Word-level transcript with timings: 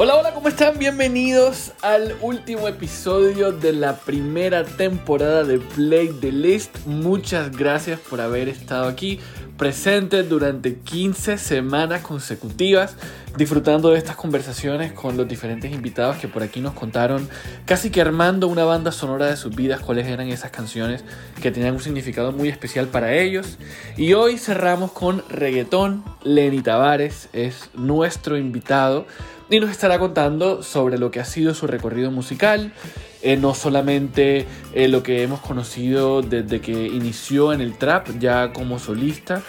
Hola, 0.00 0.14
hola, 0.14 0.32
¿cómo 0.32 0.46
están? 0.46 0.78
Bienvenidos 0.78 1.72
al 1.82 2.16
último 2.20 2.68
episodio 2.68 3.50
de 3.50 3.72
la 3.72 3.96
primera 3.96 4.62
temporada 4.62 5.42
de 5.42 5.58
Play 5.58 6.10
the 6.20 6.30
List. 6.30 6.86
Muchas 6.86 7.50
gracias 7.50 7.98
por 7.98 8.20
haber 8.20 8.48
estado 8.48 8.86
aquí 8.86 9.18
presentes 9.58 10.28
durante 10.28 10.76
15 10.76 11.36
semanas 11.36 12.02
consecutivas, 12.02 12.94
disfrutando 13.36 13.90
de 13.90 13.98
estas 13.98 14.14
conversaciones 14.14 14.92
con 14.92 15.16
los 15.16 15.26
diferentes 15.28 15.72
invitados 15.72 16.16
que 16.16 16.28
por 16.28 16.44
aquí 16.44 16.60
nos 16.60 16.74
contaron, 16.74 17.28
casi 17.66 17.90
que 17.90 18.00
armando 18.00 18.46
una 18.46 18.64
banda 18.64 18.92
sonora 18.92 19.26
de 19.26 19.36
sus 19.36 19.54
vidas, 19.54 19.80
cuáles 19.80 20.06
eran 20.06 20.28
esas 20.28 20.52
canciones 20.52 21.04
que 21.42 21.50
tenían 21.50 21.74
un 21.74 21.80
significado 21.80 22.30
muy 22.30 22.48
especial 22.48 22.86
para 22.86 23.14
ellos. 23.14 23.58
Y 23.96 24.14
hoy 24.14 24.38
cerramos 24.38 24.92
con 24.92 25.24
reggaetón. 25.28 26.04
Lenny 26.22 26.62
Tavares 26.62 27.28
es 27.32 27.68
nuestro 27.74 28.38
invitado 28.38 29.06
y 29.50 29.60
nos 29.60 29.70
estará 29.70 29.98
contando 29.98 30.62
sobre 30.62 30.98
lo 30.98 31.10
que 31.10 31.20
ha 31.20 31.24
sido 31.24 31.54
su 31.54 31.66
recorrido 31.66 32.10
musical, 32.10 32.72
eh, 33.22 33.36
no 33.36 33.54
solamente 33.54 34.46
eh, 34.72 34.88
lo 34.88 35.02
que 35.02 35.22
hemos 35.22 35.40
conocido 35.40 36.22
desde 36.22 36.60
que 36.60 36.86
inició 36.86 37.52
en 37.52 37.60
el 37.60 37.76
trap 37.76 38.08
ya 38.18 38.52
como 38.52 38.78
solista, 38.78 39.42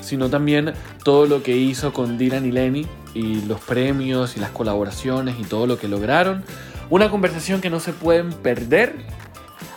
sino 0.00 0.30
también 0.30 0.74
todo 1.04 1.26
lo 1.26 1.42
que 1.42 1.56
hizo 1.56 1.92
con 1.92 2.18
Dylan 2.18 2.46
y 2.46 2.52
Lenny 2.52 2.86
y 3.14 3.42
los 3.42 3.60
premios 3.60 4.36
y 4.36 4.40
las 4.40 4.50
colaboraciones 4.50 5.36
y 5.40 5.44
todo 5.44 5.66
lo 5.66 5.78
que 5.78 5.88
lograron. 5.88 6.44
Una 6.88 7.10
conversación 7.10 7.60
que 7.60 7.70
no 7.70 7.80
se 7.80 7.92
pueden 7.92 8.32
perder. 8.32 8.94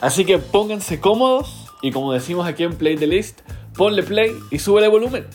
Así 0.02 0.26
que 0.26 0.38
pónganse 0.38 1.00
cómodos 1.00 1.66
y 1.82 1.92
como 1.92 2.14
decimos 2.14 2.48
aquí 2.48 2.64
en 2.64 2.76
Play 2.76 2.98
the 2.98 3.08
List, 3.08 3.40
ponle 3.76 4.04
play 4.04 4.36
y 4.52 4.60
sube 4.60 4.84
el 4.84 4.90
volumen. 4.90 5.26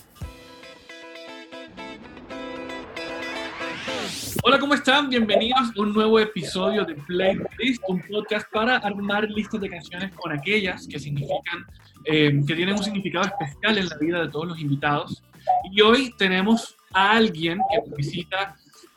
Hola, 4.46 4.58
¿cómo 4.58 4.74
están? 4.74 5.08
Bienvenidos 5.08 5.70
a 5.74 5.80
un 5.80 5.94
nuevo 5.94 6.20
episodio 6.20 6.84
de 6.84 6.94
Playlist, 6.96 7.82
un 7.88 8.02
podcast 8.02 8.46
para 8.52 8.76
armar 8.76 9.26
listas 9.30 9.58
de 9.58 9.70
canciones 9.70 10.14
con 10.14 10.32
aquellas 10.32 10.86
que 10.86 10.98
significan, 10.98 11.64
eh, 12.04 12.42
que 12.46 12.54
tienen 12.54 12.74
un 12.74 12.84
significado 12.84 13.24
especial 13.24 13.78
en 13.78 13.88
la 13.88 13.96
vida 13.96 14.20
de 14.20 14.28
todos 14.28 14.48
los 14.48 14.60
invitados. 14.60 15.24
Y 15.72 15.80
hoy 15.80 16.14
tenemos 16.18 16.76
a 16.92 17.12
alguien 17.12 17.58
que 17.72 17.96
visita 17.96 18.54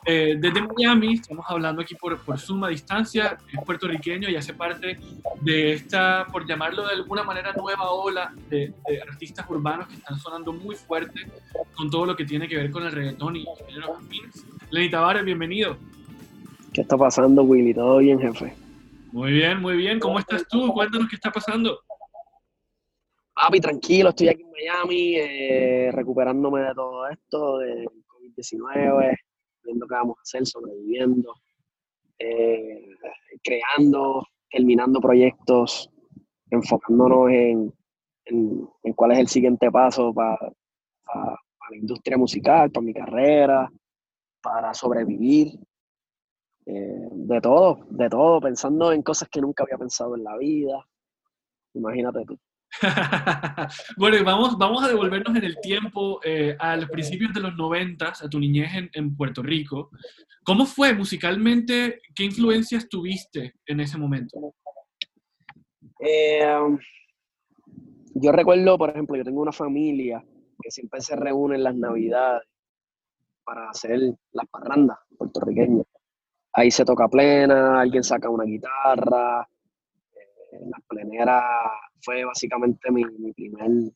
eh, 0.10 0.38
desde 0.40 0.62
Miami, 0.62 1.16
estamos 1.16 1.46
hablando 1.50 1.82
aquí 1.82 1.94
por, 1.96 2.18
por 2.24 2.40
suma 2.40 2.70
distancia, 2.70 3.38
es 3.52 3.60
puertorriqueño 3.66 4.30
y 4.30 4.38
hace 4.38 4.54
parte 4.54 4.98
de 5.42 5.74
esta, 5.74 6.26
por 6.32 6.48
llamarlo 6.48 6.88
de 6.88 6.94
alguna 6.94 7.24
manera, 7.24 7.52
nueva 7.52 7.92
ola 7.92 8.34
de, 8.50 8.74
artistas 9.06 9.46
urbanos 9.50 9.90
que 9.90 9.96
están 9.96 10.18
sonando 10.18 10.54
muy 10.54 10.76
fuerte 10.76 11.28
con 11.76 11.90
todo 11.90 12.06
lo 12.06 12.16
que 12.16 12.24
tiene 12.24 12.48
que 12.48 12.56
ver 12.56 12.72
con 12.72 12.84
el 12.84 12.94
reggaetón 12.94 13.36
y 13.36 13.44
los 13.44 13.90
afines. 13.90 14.46
Lenny 14.70 14.90
Tavares, 14.90 15.26
bienvenido. 15.26 15.76
¿Qué 16.72 16.82
está 16.82 16.96
pasando, 16.98 17.44
Willy? 17.44 17.74
¿Todo 17.74 17.98
bien, 17.98 18.18
jefe? 18.18 18.54
Muy 19.12 19.34
bien, 19.34 19.62
muy 19.62 19.76
bien. 19.76 20.00
¿Cómo 20.00 20.20
estás 20.20 20.48
tú? 20.48 20.72
Cuéntanos 20.72 21.10
qué 21.10 21.18
está 21.18 21.32
pasando. 21.32 21.82
Papi, 23.36 23.60
tranquilo, 23.60 24.12
estoy 24.12 24.30
aquí 24.30 24.42
en 24.42 24.52
Miami, 24.52 25.16
eh, 25.18 25.92
recuperándome 25.92 26.62
de 26.62 26.74
todo 26.74 27.10
esto, 27.10 27.58
de 27.58 27.86
COVID-19 28.08 29.18
viendo 29.68 29.86
qué 29.86 29.96
vamos 29.96 30.18
a 30.18 30.22
hacer, 30.22 30.46
sobreviviendo, 30.46 31.36
eh, 32.18 32.88
creando, 33.44 34.24
terminando 34.50 35.00
proyectos, 35.00 35.92
enfocándonos 36.50 37.30
en, 37.30 37.74
en, 38.26 38.94
cuál 38.96 39.12
es 39.12 39.20
el 39.20 39.28
siguiente 39.28 39.70
paso 39.70 40.14
para, 40.14 40.38
la 41.70 41.76
industria 41.76 42.18
musical, 42.18 42.72
para 42.72 42.86
mi 42.86 42.94
carrera, 42.94 43.70
para 44.42 44.74
sobrevivir. 44.74 45.60
Eh, 46.66 47.08
de 47.12 47.40
todo, 47.40 47.86
de 47.90 48.10
todo, 48.10 48.42
pensando 48.42 48.92
en 48.92 49.02
cosas 49.02 49.30
que 49.30 49.40
nunca 49.40 49.64
había 49.64 49.78
pensado 49.78 50.16
en 50.16 50.24
la 50.24 50.38
vida. 50.38 50.86
Imagínate 51.74 52.26
tú. 52.26 52.38
bueno, 53.98 54.24
vamos, 54.24 54.58
vamos 54.58 54.84
a 54.84 54.88
devolvernos 54.88 55.36
en 55.36 55.44
el 55.44 55.58
tiempo 55.62 56.20
eh, 56.24 56.56
a 56.60 56.76
los 56.76 56.90
principios 56.90 57.34
de 57.34 57.42
los 57.42 57.56
noventas, 57.56 58.22
a 58.22 58.30
tu 58.30 58.40
niñez 58.40 58.70
en, 58.94 59.16
Puerto 59.16 59.42
Rico. 59.42 59.90
¿Cómo 60.44 60.66
fue 60.66 60.94
musicalmente? 60.94 62.00
¿Qué 62.14 62.24
influencias 62.24 62.88
tuviste 62.88 63.56
en 63.66 63.80
ese 63.80 63.98
momento? 63.98 64.54
Eh, 66.00 66.78
yo 68.16 68.32
recuerdo, 68.32 68.78
por 68.78 68.90
ejemplo, 68.90 69.16
yo 69.16 69.24
tengo 69.24 69.42
una 69.42 69.52
familia 69.52 70.24
que 70.62 70.72
siempre 70.72 71.02
se 71.02 71.16
reúne 71.16 71.56
en 71.56 71.64
las 71.64 71.76
navidades 71.76 72.48
para 73.44 73.70
hacer 73.70 74.00
las 74.32 74.48
parrandas 74.50 74.98
puertorriqueñas. 75.18 75.86
Ahí 76.54 76.72
se 76.72 76.84
toca 76.86 77.08
plena, 77.08 77.80
alguien 77.80 78.04
saca 78.04 78.30
una 78.30 78.44
guitarra, 78.44 79.48
eh, 80.52 80.60
las 80.70 80.82
pleneras 80.88 81.44
fue 82.02 82.24
básicamente 82.24 82.92
mi, 82.92 83.04
primer... 83.34 83.92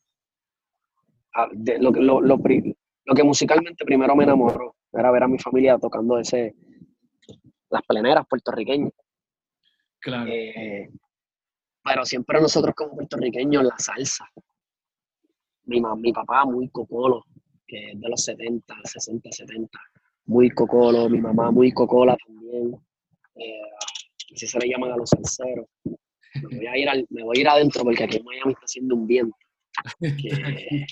Ah, 1.34 1.48
lo, 1.80 1.90
lo, 1.90 2.20
lo, 2.20 2.36
lo, 2.36 3.14
que 3.14 3.24
musicalmente 3.24 3.84
primero 3.84 4.14
me 4.14 4.24
enamoró 4.24 4.76
era 4.92 5.10
ver 5.10 5.22
a 5.22 5.28
mi 5.28 5.38
familia 5.38 5.78
tocando 5.78 6.18
ese 6.18 6.54
las 7.70 7.82
pleneras 7.86 8.26
puertorriqueñas. 8.28 8.92
Claro. 9.98 10.30
Eh, 10.30 10.90
pero 11.82 12.04
siempre 12.04 12.40
nosotros 12.40 12.74
como 12.74 12.94
puertorriqueños 12.94 13.64
la 13.64 13.78
salsa. 13.78 14.28
Mi, 15.64 15.80
mi 15.80 16.12
papá 16.12 16.44
muy 16.44 16.68
cocolo, 16.68 17.24
que 17.66 17.92
es 17.92 18.00
de 18.00 18.08
los 18.08 18.22
70, 18.24 18.74
60, 18.84 19.32
70. 19.32 19.78
Muy 20.26 20.50
cocolo, 20.50 21.08
mi 21.08 21.20
mamá 21.20 21.50
muy 21.50 21.72
cocola 21.72 22.16
también. 22.26 22.76
Eh, 23.36 23.60
así 24.34 24.46
se 24.46 24.58
le 24.58 24.68
llaman 24.68 24.92
a 24.92 24.96
los 24.96 25.10
salseros. 25.10 25.66
Me 26.50 26.56
voy 26.56 26.66
a 26.66 26.76
ir, 26.78 26.88
al, 26.88 27.06
me 27.10 27.22
voy 27.22 27.38
a 27.38 27.40
ir 27.40 27.48
adentro 27.48 27.84
porque 27.84 28.04
aquí 28.04 28.18
en 28.18 28.24
Miami 28.24 28.52
está 28.52 28.64
haciendo 28.64 28.94
un 28.94 29.06
viento. 29.06 29.36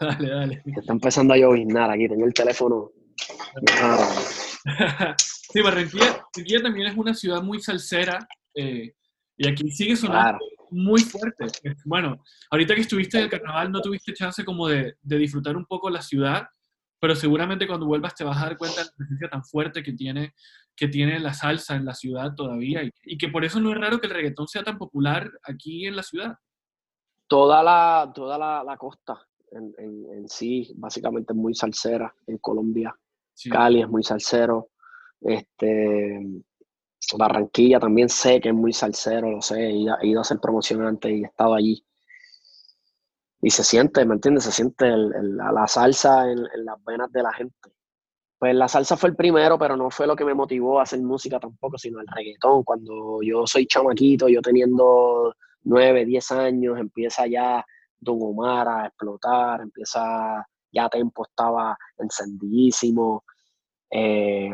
dale, 0.00 0.28
dale. 0.28 0.62
está 0.64 0.92
empezando 0.92 1.34
a 1.34 1.36
lloviznar 1.36 1.90
aquí, 1.90 2.08
tengo 2.08 2.26
el 2.26 2.34
teléfono. 2.34 2.90
sí, 5.18 5.60
Barranquilla, 5.60 6.62
también 6.62 6.88
es 6.88 6.96
una 6.96 7.14
ciudad 7.14 7.42
muy 7.42 7.60
salsera 7.60 8.26
eh, 8.54 8.92
y 9.36 9.48
aquí 9.48 9.70
sigue 9.70 9.96
sonando 9.96 10.38
muy 10.70 11.02
fuerte. 11.02 11.46
Bueno, 11.84 12.22
ahorita 12.50 12.74
que 12.74 12.80
estuviste 12.82 13.18
en 13.18 13.24
el 13.24 13.30
carnaval 13.30 13.70
no 13.70 13.80
tuviste 13.80 14.12
chance 14.12 14.44
como 14.44 14.68
de, 14.68 14.94
de 15.00 15.18
disfrutar 15.18 15.56
un 15.56 15.66
poco 15.66 15.88
la 15.88 16.02
ciudad, 16.02 16.46
pero 17.00 17.14
seguramente 17.14 17.66
cuando 17.66 17.86
vuelvas 17.86 18.14
te 18.14 18.24
vas 18.24 18.38
a 18.38 18.46
dar 18.46 18.56
cuenta 18.56 18.80
de 18.80 18.86
la 18.86 18.92
presencia 18.96 19.28
tan 19.28 19.44
fuerte 19.44 19.82
que 19.82 19.92
tiene, 19.92 20.34
que 20.74 20.88
tiene 20.88 21.18
la 21.20 21.34
salsa 21.34 21.76
en 21.76 21.84
la 21.84 21.94
ciudad 21.94 22.34
todavía 22.34 22.82
y, 23.02 23.18
que 23.18 23.28
por 23.28 23.44
eso 23.44 23.60
no 23.60 23.72
es 23.72 23.78
raro 23.78 24.00
que 24.00 24.06
el 24.06 24.14
reggaetón 24.14 24.48
sea 24.48 24.62
tan 24.62 24.78
popular 24.78 25.30
aquí 25.42 25.86
en 25.86 25.96
la 25.96 26.02
ciudad. 26.02 26.34
Toda 27.26 27.62
la, 27.62 28.12
toda 28.14 28.38
la, 28.38 28.76
costa 28.76 29.18
en, 29.50 29.74
en, 29.78 30.28
sí, 30.28 30.72
básicamente 30.76 31.32
es 31.32 31.36
muy 31.36 31.54
salsera 31.54 32.14
en 32.26 32.38
Colombia. 32.38 32.94
Cali 33.50 33.82
es 33.82 33.88
muy 33.88 34.02
salsero. 34.02 34.70
Este, 35.20 36.20
Barranquilla 37.16 37.80
también 37.80 38.08
sé 38.08 38.40
que 38.40 38.48
es 38.48 38.54
muy 38.54 38.72
salsero, 38.72 39.30
lo 39.30 39.42
sé, 39.42 39.70
he 39.70 40.06
ido 40.06 40.18
a 40.18 40.22
hacer 40.22 40.38
promoción 40.38 40.82
antes 40.86 41.12
y 41.12 41.22
he 41.22 41.26
estado 41.26 41.54
allí 41.54 41.84
y 43.44 43.50
se 43.50 43.62
siente, 43.62 44.06
¿me 44.06 44.14
entiendes? 44.14 44.44
Se 44.44 44.52
siente 44.52 44.86
la 44.96 45.66
salsa 45.68 46.30
en, 46.30 46.44
las 46.64 46.82
venas 46.82 47.12
de 47.12 47.22
la 47.22 47.30
gente. 47.30 47.54
Pues 48.38 48.54
la 48.54 48.68
salsa 48.68 48.96
fue 48.96 49.10
el 49.10 49.16
primero, 49.16 49.58
pero 49.58 49.76
no 49.76 49.90
fue 49.90 50.06
lo 50.06 50.16
que 50.16 50.24
me 50.24 50.32
motivó 50.32 50.80
a 50.80 50.84
hacer 50.84 51.00
música 51.02 51.38
tampoco, 51.38 51.76
sino 51.76 52.00
el 52.00 52.06
reggaetón. 52.06 52.64
Cuando 52.64 53.20
yo 53.22 53.46
soy 53.46 53.66
chamaquito, 53.66 54.28
yo 54.30 54.40
teniendo 54.40 55.34
nueve, 55.62 56.06
diez 56.06 56.32
años, 56.32 56.78
empieza 56.78 57.26
ya 57.26 57.62
Don 57.98 58.18
Omar 58.22 58.66
a 58.66 58.86
explotar, 58.86 59.60
empieza, 59.60 60.48
ya 60.72 60.88
Tempo 60.88 61.26
estaba 61.26 61.76
encendidísimo. 61.98 63.24
Eh, 63.90 64.52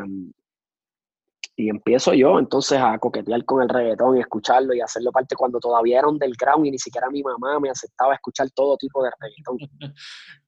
y 1.61 1.69
empiezo 1.69 2.13
yo 2.13 2.39
entonces 2.39 2.79
a 2.79 2.97
coquetear 2.97 3.45
con 3.45 3.61
el 3.61 3.69
reggaetón 3.69 4.17
y 4.17 4.21
escucharlo 4.21 4.73
y 4.73 4.81
hacerlo 4.81 5.11
parte 5.11 5.35
cuando 5.35 5.59
todavía 5.59 5.99
era 5.99 6.07
del 6.19 6.33
ground 6.33 6.65
y 6.65 6.71
ni 6.71 6.79
siquiera 6.79 7.09
mi 7.09 7.21
mamá 7.21 7.59
me 7.59 7.69
aceptaba 7.69 8.15
escuchar 8.15 8.49
todo 8.51 8.77
tipo 8.77 9.03
de 9.03 9.11
reggaetón. 9.19 9.57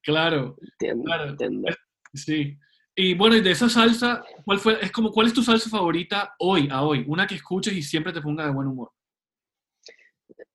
claro. 0.01 0.55
claro. 0.79 1.35
Sí. 2.13 2.57
Y 2.95 3.15
bueno, 3.15 3.35
y 3.35 3.41
de 3.41 3.51
esa 3.51 3.69
salsa, 3.69 4.23
¿cuál 4.45 4.59
fue, 4.59 4.77
es 4.81 4.91
como, 4.91 5.11
cuál 5.11 5.27
es 5.27 5.33
tu 5.33 5.41
salsa 5.41 5.69
favorita 5.69 6.35
hoy, 6.39 6.67
a 6.71 6.83
hoy? 6.83 7.05
Una 7.07 7.25
que 7.25 7.35
escuches 7.35 7.73
y 7.73 7.81
siempre 7.81 8.13
te 8.13 8.21
ponga 8.21 8.45
de 8.45 8.51
buen 8.51 8.67
humor. 8.67 8.91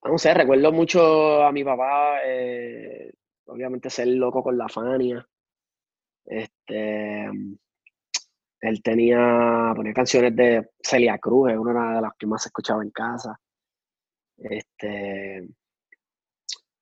No 0.04 0.18
sé, 0.18 0.34
recuerdo 0.34 0.72
mucho 0.72 1.42
a 1.42 1.52
mi 1.52 1.64
papá, 1.64 2.18
eh, 2.24 3.12
obviamente 3.46 3.90
ser 3.90 4.08
loco 4.08 4.42
con 4.42 4.56
la 4.56 4.68
Fania. 4.68 5.26
Este, 6.24 7.28
él 8.60 8.82
tenía, 8.82 9.72
ponía 9.74 9.92
canciones 9.92 10.34
de 10.34 10.70
Celia 10.82 11.18
Cruz, 11.18 11.50
es 11.52 11.58
una 11.58 11.96
de 11.96 12.02
las 12.02 12.12
que 12.18 12.26
más 12.26 12.42
se 12.42 12.48
escuchaba 12.48 12.82
en 12.82 12.90
casa. 12.90 13.38
Este, 14.36 15.48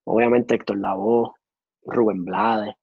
obviamente 0.05 0.55
Héctor 0.55 0.78
Lavoe, 0.78 1.32
Rubén 1.84 2.25
Blades. 2.25 2.75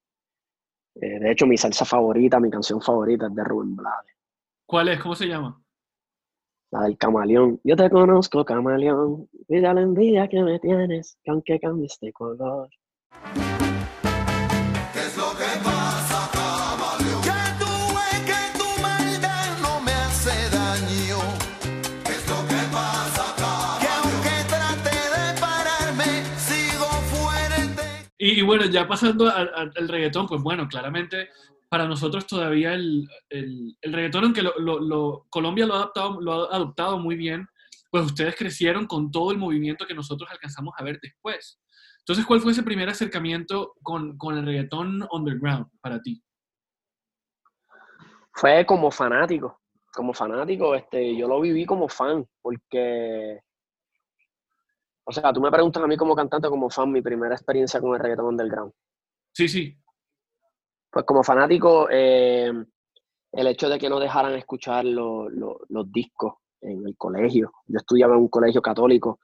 Eh, 0.96 1.18
de 1.18 1.30
hecho, 1.30 1.46
mi 1.46 1.56
salsa 1.56 1.84
favorita, 1.84 2.38
mi 2.38 2.50
canción 2.50 2.80
favorita 2.80 3.26
es 3.26 3.34
de 3.34 3.44
Rubén 3.44 3.74
Blades. 3.74 4.16
¿Cuál 4.66 4.88
es? 4.88 5.00
¿Cómo 5.00 5.14
se 5.14 5.26
llama? 5.26 5.60
La 6.70 6.82
del 6.82 6.96
camaleón. 6.96 7.60
Yo 7.64 7.76
te 7.76 7.90
conozco, 7.90 8.44
camaleón. 8.44 9.28
Mira 9.48 9.74
la 9.74 9.82
envidia 9.82 10.28
que 10.28 10.42
me 10.42 10.58
tienes, 10.58 11.18
que 11.22 11.30
aunque 11.30 11.60
cambies 11.60 11.98
de 12.00 12.12
color. 12.12 12.68
Y, 28.36 28.42
bueno, 28.42 28.64
ya 28.66 28.86
pasando 28.88 29.28
al, 29.28 29.88
reggaetón, 29.88 30.26
pues 30.26 30.42
bueno, 30.42 30.68
claramente 30.68 31.30
para 31.68 31.86
nosotros 31.86 32.26
todavía 32.26 32.74
el, 32.74 33.08
el, 33.30 33.76
reggaetón, 33.82 34.24
aunque 34.24 34.42
lo, 34.42 35.26
Colombia 35.28 35.66
lo 35.66 35.74
ha, 35.74 35.76
adaptado, 35.78 36.20
lo 36.20 36.32
ha 36.32 36.56
adoptado 36.56 36.98
muy 36.98 37.16
bien, 37.16 37.48
pues 37.90 38.06
ustedes 38.06 38.36
crecieron 38.36 38.86
con 38.86 39.10
todo 39.10 39.30
el 39.30 39.38
movimiento 39.38 39.86
que 39.86 39.94
nosotros 39.94 40.28
alcanzamos 40.30 40.74
a 40.76 40.84
ver 40.84 40.98
después. 41.00 41.60
Entonces, 41.98 42.26
¿cuál 42.26 42.40
fue 42.40 42.52
ese 42.52 42.62
primer 42.62 42.88
acercamiento 42.88 43.74
con, 43.82 44.18
con 44.18 44.36
el 44.36 44.44
reggaetón 44.44 45.06
underground 45.10 45.66
para 45.80 46.00
ti? 46.02 46.22
Fue 48.32 48.66
como 48.66 48.90
fanático, 48.90 49.60
como 49.92 50.12
fanático, 50.12 50.74
este, 50.74 51.16
yo 51.16 51.28
lo 51.28 51.40
viví 51.40 51.64
como 51.64 51.88
fan, 51.88 52.26
porque 52.42 53.40
o 55.04 55.12
sea, 55.12 55.32
tú 55.32 55.40
me 55.40 55.50
preguntas 55.50 55.82
a 55.82 55.86
mí 55.86 55.96
como 55.96 56.16
cantante, 56.16 56.48
como 56.48 56.70
fan, 56.70 56.90
mi 56.90 57.02
primera 57.02 57.34
experiencia 57.34 57.80
con 57.80 57.94
el 57.94 58.00
reggaetón 58.00 58.26
underground. 58.26 58.72
Sí, 59.32 59.48
sí. 59.48 59.76
Pues 60.90 61.04
como 61.04 61.22
fanático, 61.22 61.88
eh, 61.90 62.52
el 63.32 63.46
hecho 63.46 63.68
de 63.68 63.78
que 63.78 63.88
no 63.88 63.98
dejaran 63.98 64.34
escuchar 64.34 64.84
los 64.84 65.92
discos 65.92 66.34
en 66.60 66.86
el 66.86 66.96
colegio. 66.96 67.52
Yo 67.66 67.78
estudiaba 67.78 68.14
en 68.14 68.20
un 68.20 68.28
colegio 68.28 68.62
católico 68.62 69.18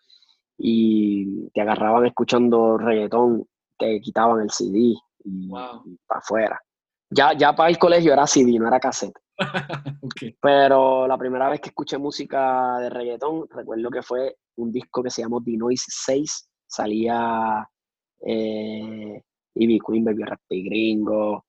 y 0.58 1.48
te 1.50 1.62
agarraban 1.62 2.06
escuchando 2.06 2.76
reggaetón, 2.76 3.46
te 3.78 4.00
quitaban 4.00 4.40
el 4.42 4.50
CD 4.50 4.94
y, 5.24 5.48
para 5.50 6.20
afuera. 6.20 6.60
Ya, 7.08 7.32
ya 7.32 7.54
para 7.54 7.70
el 7.70 7.78
colegio 7.78 8.12
era 8.12 8.26
CD, 8.26 8.58
no 8.58 8.68
era 8.68 8.78
cassette. 8.78 9.18
Pero 10.40 11.06
la 11.06 11.18
primera 11.18 11.48
vez 11.48 11.60
que 11.60 11.68
escuché 11.70 11.98
música 11.98 12.78
de 12.78 12.90
reggaetón, 12.90 13.46
recuerdo 13.50 13.90
que 13.90 14.02
fue 14.02 14.36
un 14.56 14.72
disco 14.72 15.02
que 15.02 15.10
se 15.10 15.22
llamó 15.22 15.42
The 15.42 15.56
Noise 15.56 15.86
6. 15.88 16.48
Salía 16.66 17.68
eh, 18.26 19.22
Ivy 19.54 19.78
Queen, 19.86 20.04
Baby 20.04 20.24
Rap 20.24 20.40
Gringo. 20.48 21.46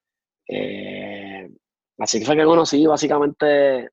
Eh, 0.48 1.50
así 2.00 2.20
que 2.20 2.26
fue 2.26 2.36
que 2.36 2.46
conocí 2.46 2.86
básicamente 2.86 3.90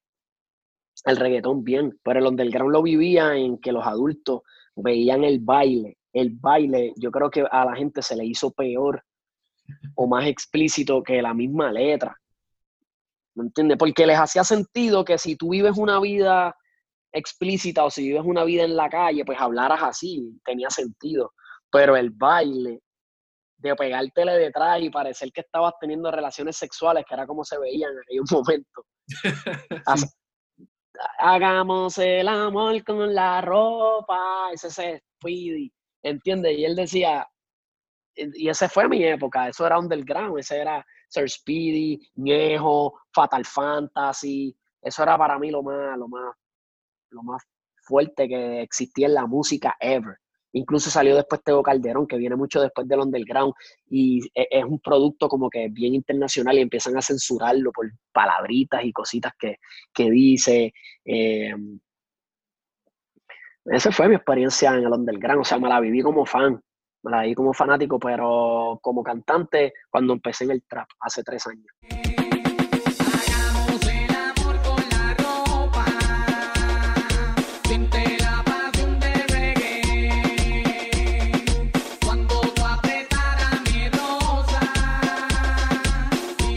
el 1.05 1.17
reggaetón 1.17 1.65
bien. 1.65 1.99
Pero 2.03 2.21
el 2.21 2.27
underground 2.27 2.73
lo 2.73 2.83
vivía 2.83 3.35
en 3.35 3.59
que 3.59 3.73
los 3.73 3.87
adultos 3.87 4.43
veían 4.77 5.25
el 5.25 5.41
baile. 5.41 5.99
El 6.13 6.31
baile, 6.31 6.95
yo 6.97 7.11
creo 7.11 7.31
que 7.31 7.45
a 7.51 7.65
la 7.65 7.77
gente 7.77 8.03
se 8.03 8.17
le 8.17 8.25
hizo 8.25 8.51
peor 8.53 9.05
o 9.95 10.07
más 10.07 10.27
explícito 10.27 11.03
que 11.03 11.21
la 11.21 11.35
misma 11.35 11.71
letra. 11.71 12.17
¿Me 13.39 13.45
entiendes? 13.45 13.79
Porque 13.79 14.05
les 14.05 14.19
hacía 14.19 14.43
sentido 14.43 15.05
que 15.05 15.17
si 15.17 15.37
tú 15.37 15.51
vives 15.51 15.79
una 15.79 16.01
vida 16.01 16.57
explícita 17.13 17.85
o 17.85 17.91
si 17.91 18.09
vives 18.09 18.25
una 18.25 18.43
vida 18.43 18.65
en 18.65 18.75
la 18.75 18.89
calle, 18.89 19.25
pues 19.25 19.41
hablaras 19.41 19.81
así, 19.81 20.37
tenía 20.45 20.69
sentido. 20.71 21.33
Pero 21.71 21.97
el 21.97 22.11
baile, 22.11 22.81
de 23.59 23.77
pegártele 23.77 24.33
detrás 24.33 24.83
y 24.83 24.91
parecer 24.91 25.31
que 25.33 25.43
estabas 25.43 25.75
teniendo 25.81 26.11
relaciones 26.11 26.57
sexuales, 26.57 27.05
que 27.09 27.15
era 27.15 27.27
como 27.27 27.45
se 27.45 27.59
veían 27.59 27.93
en 27.93 27.99
aquel 27.99 28.23
momento. 28.33 28.85
Hagamos 31.19 31.97
el 31.99 32.27
amor 32.27 32.83
con 32.83 33.15
la 33.15 33.41
ropa, 33.41 34.51
ese 34.53 34.67
es 34.67 35.03
Speedy, 35.15 35.73
¿entiendes? 36.03 36.59
Y 36.59 36.65
él 36.65 36.75
decía, 36.75 37.25
y 38.17 38.49
esa 38.49 38.69
fue 38.69 38.89
mi 38.89 39.05
época, 39.05 39.49
eso 39.49 39.65
era 39.65 39.79
underground, 39.79 40.41
ese 40.41 40.59
era 40.59 40.85
Sir 41.09 41.29
Speedy, 41.29 42.01
Ñejo, 42.17 43.01
Fatal 43.13 43.45
Fantasy, 43.45 44.57
eso 44.83 45.03
era 45.03 45.19
para 45.19 45.39
mí 45.39 45.51
lo 45.51 45.63
más, 45.63 45.99
lo 45.99 46.09
más, 46.09 46.35
lo 47.11 47.23
más 47.23 47.43
fuerte 47.83 48.29
que 48.29 48.63
existía 48.63 49.07
en 49.07 49.15
la 49.15 49.27
música 49.27 49.77
ever. 49.81 50.17
Incluso 50.53 50.89
salió 50.91 51.15
después 51.15 51.43
Teo 51.45 51.63
Calderón, 51.63 52.07
que 52.07 52.17
viene 52.17 52.35
mucho 52.37 52.61
después 52.61 52.89
del 52.89 53.01
underground, 53.01 53.53
y 53.87 54.21
e, 54.35 54.49
es 54.51 54.65
un 54.65 54.81
producto 54.81 55.29
como 55.29 55.51
que 55.51 55.69
bien 55.69 55.95
internacional 55.95 56.57
y 56.59 56.63
empiezan 56.63 56.97
a 56.97 57.03
censurarlo 57.03 57.71
por 57.73 57.91
palabritas 58.13 58.85
y 58.85 58.93
cositas 58.93 59.33
que, 59.39 59.57
que 59.93 60.11
dice. 60.11 60.73
Eh, 61.05 61.55
esa 63.67 63.93
fue 63.93 64.09
mi 64.09 64.15
experiencia 64.15 64.75
en 64.75 64.85
el 64.85 64.93
underground, 64.93 65.43
o 65.43 65.45
sea, 65.45 65.59
me 65.59 65.69
la 65.69 65.81
viví 65.81 66.01
como 66.01 66.25
fan 66.25 66.63
la 67.03 67.23
di 67.23 67.35
como 67.35 67.53
fanático, 67.53 67.99
pero 67.99 68.79
como 68.83 69.03
cantante 69.03 69.75
cuando 69.91 70.13
empecé 70.13 70.45
en 70.45 70.53
el 70.53 70.63
trap 70.65 70.89
hace 71.01 71.23
tres 71.23 71.47
años. 71.47 71.67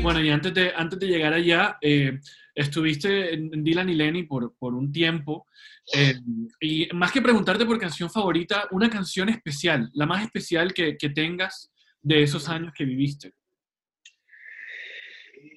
Bueno, 0.02 0.20
y 0.20 0.32
antes 0.32 0.54
de, 0.54 0.74
antes 0.76 1.00
de 1.00 1.08
llegar 1.08 1.32
allá, 1.32 1.78
eh, 1.80 2.20
estuviste 2.56 3.34
en 3.34 3.64
Dylan 3.64 3.90
y 3.90 3.96
Lenny 3.96 4.24
por, 4.24 4.56
por 4.58 4.74
un 4.74 4.92
tiempo. 4.92 5.46
Eh, 5.94 6.16
y 6.60 6.88
más 6.94 7.12
que 7.12 7.22
preguntarte 7.22 7.66
por 7.66 7.80
canción 7.80 8.10
favorita, 8.10 8.68
una 8.72 8.90
canción 8.90 9.30
especial, 9.30 9.90
la 9.94 10.06
más 10.06 10.24
especial 10.24 10.74
que, 10.74 10.98
que 10.98 11.10
tengas 11.10 11.72
de 12.02 12.24
esos 12.24 12.50
años 12.50 12.74
que 12.76 12.86
viviste. 12.86 13.34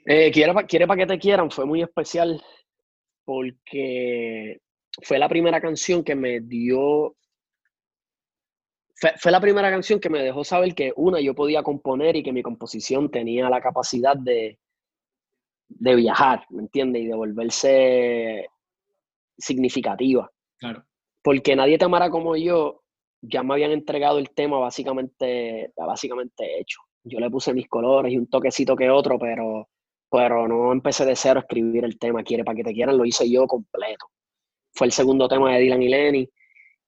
Eh, 0.06 0.30
quiere, 0.30 0.52
quiere 0.66 0.86
para 0.86 1.00
que 1.00 1.06
te 1.06 1.18
quieran, 1.18 1.50
fue 1.50 1.64
muy 1.64 1.82
especial 1.82 2.42
porque 3.24 4.60
fue 5.02 5.18
la 5.18 5.28
primera 5.28 5.60
canción 5.60 6.04
que 6.04 6.14
me 6.14 6.40
dio, 6.40 7.16
fue, 8.94 9.32
la 9.32 9.40
primera 9.40 9.70
canción 9.70 9.98
que 9.98 10.10
me 10.10 10.22
dejó 10.22 10.44
saber 10.44 10.74
que 10.74 10.92
una, 10.96 11.20
yo 11.20 11.34
podía 11.34 11.62
componer 11.62 12.16
y 12.16 12.22
que 12.22 12.32
mi 12.32 12.42
composición 12.42 13.10
tenía 13.10 13.48
la 13.48 13.62
capacidad 13.62 14.14
de, 14.14 14.58
de 15.68 15.94
viajar, 15.94 16.44
¿me 16.50 16.62
entiendes? 16.62 17.02
Y 17.02 17.06
de 17.06 17.14
volverse 17.14 18.46
significativa. 19.36 20.30
Claro. 20.58 20.84
Porque 21.22 21.56
nadie 21.56 21.78
te 21.78 21.84
amará 21.84 22.10
como 22.10 22.36
yo, 22.36 22.82
ya 23.22 23.42
me 23.42 23.54
habían 23.54 23.72
entregado 23.72 24.18
el 24.18 24.30
tema 24.30 24.58
básicamente, 24.58 25.72
básicamente 25.76 26.60
hecho. 26.60 26.80
Yo 27.04 27.20
le 27.20 27.30
puse 27.30 27.52
mis 27.52 27.68
colores 27.68 28.12
y 28.12 28.18
un 28.18 28.28
toquecito 28.28 28.76
que 28.76 28.90
otro, 28.90 29.18
pero, 29.18 29.68
pero 30.10 30.48
no 30.48 30.72
empecé 30.72 31.04
de 31.04 31.16
cero 31.16 31.40
a 31.40 31.42
escribir 31.42 31.84
el 31.84 31.98
tema. 31.98 32.22
Quiere 32.22 32.44
para 32.44 32.56
que 32.56 32.64
te 32.64 32.72
quieran, 32.72 32.96
lo 32.96 33.04
hice 33.04 33.30
yo 33.30 33.46
completo. 33.46 34.06
Fue 34.74 34.86
el 34.86 34.92
segundo 34.92 35.28
tema 35.28 35.54
de 35.54 35.60
Dylan 35.60 35.82
y 35.82 35.88
Lenny 35.88 36.30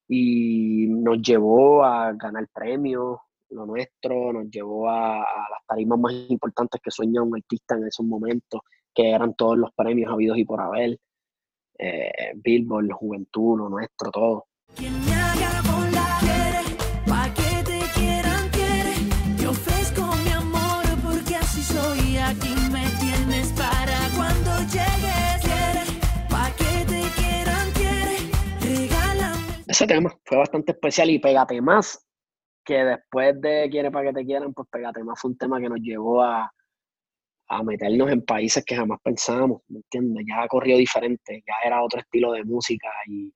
y 0.08 0.86
nos 0.88 1.20
llevó 1.20 1.84
a 1.84 2.12
ganar 2.12 2.48
premios, 2.52 3.18
lo 3.56 3.66
nuestro, 3.66 4.32
nos 4.32 4.50
llevó 4.50 4.88
a, 4.88 5.22
a, 5.22 5.50
las 5.50 5.66
tarimas 5.66 5.98
más 5.98 6.12
importantes 6.28 6.80
que 6.82 6.90
sueña 6.90 7.22
un 7.22 7.34
artista 7.34 7.74
en 7.74 7.86
esos 7.86 8.06
momentos, 8.06 8.60
que 8.94 9.10
eran 9.10 9.34
todos 9.34 9.58
los 9.58 9.72
premios 9.74 10.12
habidos 10.12 10.38
y 10.38 10.44
por 10.44 10.60
haber. 10.60 10.98
Eh, 11.78 12.32
Billboard, 12.36 12.90
Juventud, 12.92 13.58
lo 13.58 13.68
nuestro, 13.68 14.10
todo. 14.10 14.46
Ese 29.68 29.86
tema 29.86 30.10
fue 30.24 30.38
bastante 30.38 30.72
especial 30.72 31.10
y 31.10 31.18
pégate 31.18 31.60
más. 31.60 32.02
Que 32.66 32.84
después 32.84 33.40
de 33.40 33.68
Quiere 33.70 33.90
para 33.90 34.08
que 34.08 34.20
te 34.20 34.26
quieran, 34.26 34.52
pues 34.52 34.68
pégate 34.70 35.02
más 35.04 35.20
fue 35.20 35.30
un 35.30 35.38
tema 35.38 35.60
que 35.60 35.68
nos 35.68 35.80
llevó 35.80 36.22
a, 36.22 36.52
a 37.48 37.62
meternos 37.62 38.10
en 38.10 38.22
países 38.22 38.64
que 38.64 38.76
jamás 38.76 39.00
pensábamos, 39.02 39.62
¿me 39.68 39.78
entiendes? 39.78 40.24
Ya 40.28 40.46
corrió 40.48 40.76
diferente, 40.76 41.42
ya 41.46 41.54
era 41.64 41.82
otro 41.82 42.00
estilo 42.00 42.32
de 42.32 42.44
música 42.44 42.88
y, 43.06 43.32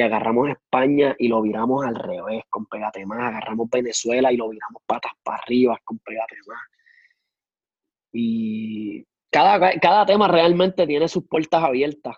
agarramos 0.00 0.48
España 0.50 1.16
y 1.18 1.26
lo 1.28 1.42
viramos 1.42 1.84
al 1.84 1.96
revés 1.96 2.44
con 2.48 2.66
Pégate 2.66 3.04
Más, 3.06 3.20
agarramos 3.20 3.68
Venezuela 3.70 4.32
y 4.32 4.36
lo 4.36 4.48
viramos 4.48 4.82
patas 4.86 5.12
para 5.22 5.38
arriba 5.38 5.78
con 5.84 5.98
Pégate 5.98 6.36
Más. 6.46 6.60
Y 8.12 9.04
cada, 9.30 9.78
cada 9.80 10.06
tema 10.06 10.28
realmente 10.28 10.86
tiene 10.86 11.08
sus 11.08 11.26
puertas 11.26 11.62
abiertas. 11.62 12.16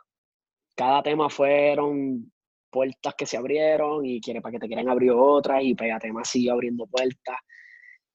Cada 0.76 1.02
tema 1.02 1.30
fueron 1.30 2.31
puertas 2.72 3.14
que 3.14 3.26
se 3.26 3.36
abrieron 3.36 4.04
y 4.06 4.20
quiere 4.20 4.40
para 4.40 4.52
que 4.52 4.58
te 4.58 4.66
quieran 4.66 4.88
abrir 4.88 5.12
otras 5.12 5.62
y 5.62 5.74
Pégate 5.74 6.12
Más 6.12 6.28
siguió 6.28 6.54
abriendo 6.54 6.86
puertas. 6.86 7.36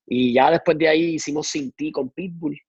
Y 0.06 0.34
ya 0.34 0.52
después 0.52 0.78
de 0.78 0.88
ahí 0.88 1.16
hicimos 1.16 1.48
Sin 1.48 1.72
Ti 1.72 1.92
con 1.92 2.10
Pitbull, 2.10 2.60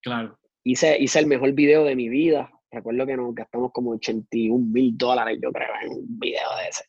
Claro. 0.00 0.38
Hice, 0.64 0.96
hice 0.98 1.18
el 1.18 1.26
mejor 1.26 1.52
video 1.52 1.84
de 1.84 1.96
mi 1.96 2.08
vida 2.08 2.50
Recuerdo 2.70 3.06
que 3.06 3.16
nos 3.16 3.34
gastamos 3.34 3.72
como 3.72 3.92
81 3.92 4.58
mil 4.58 4.96
dólares, 4.96 5.38
yo 5.42 5.50
creo, 5.50 5.68
en 5.82 5.90
un 5.90 6.18
video 6.18 6.48
de 6.56 6.68
ese. 6.68 6.84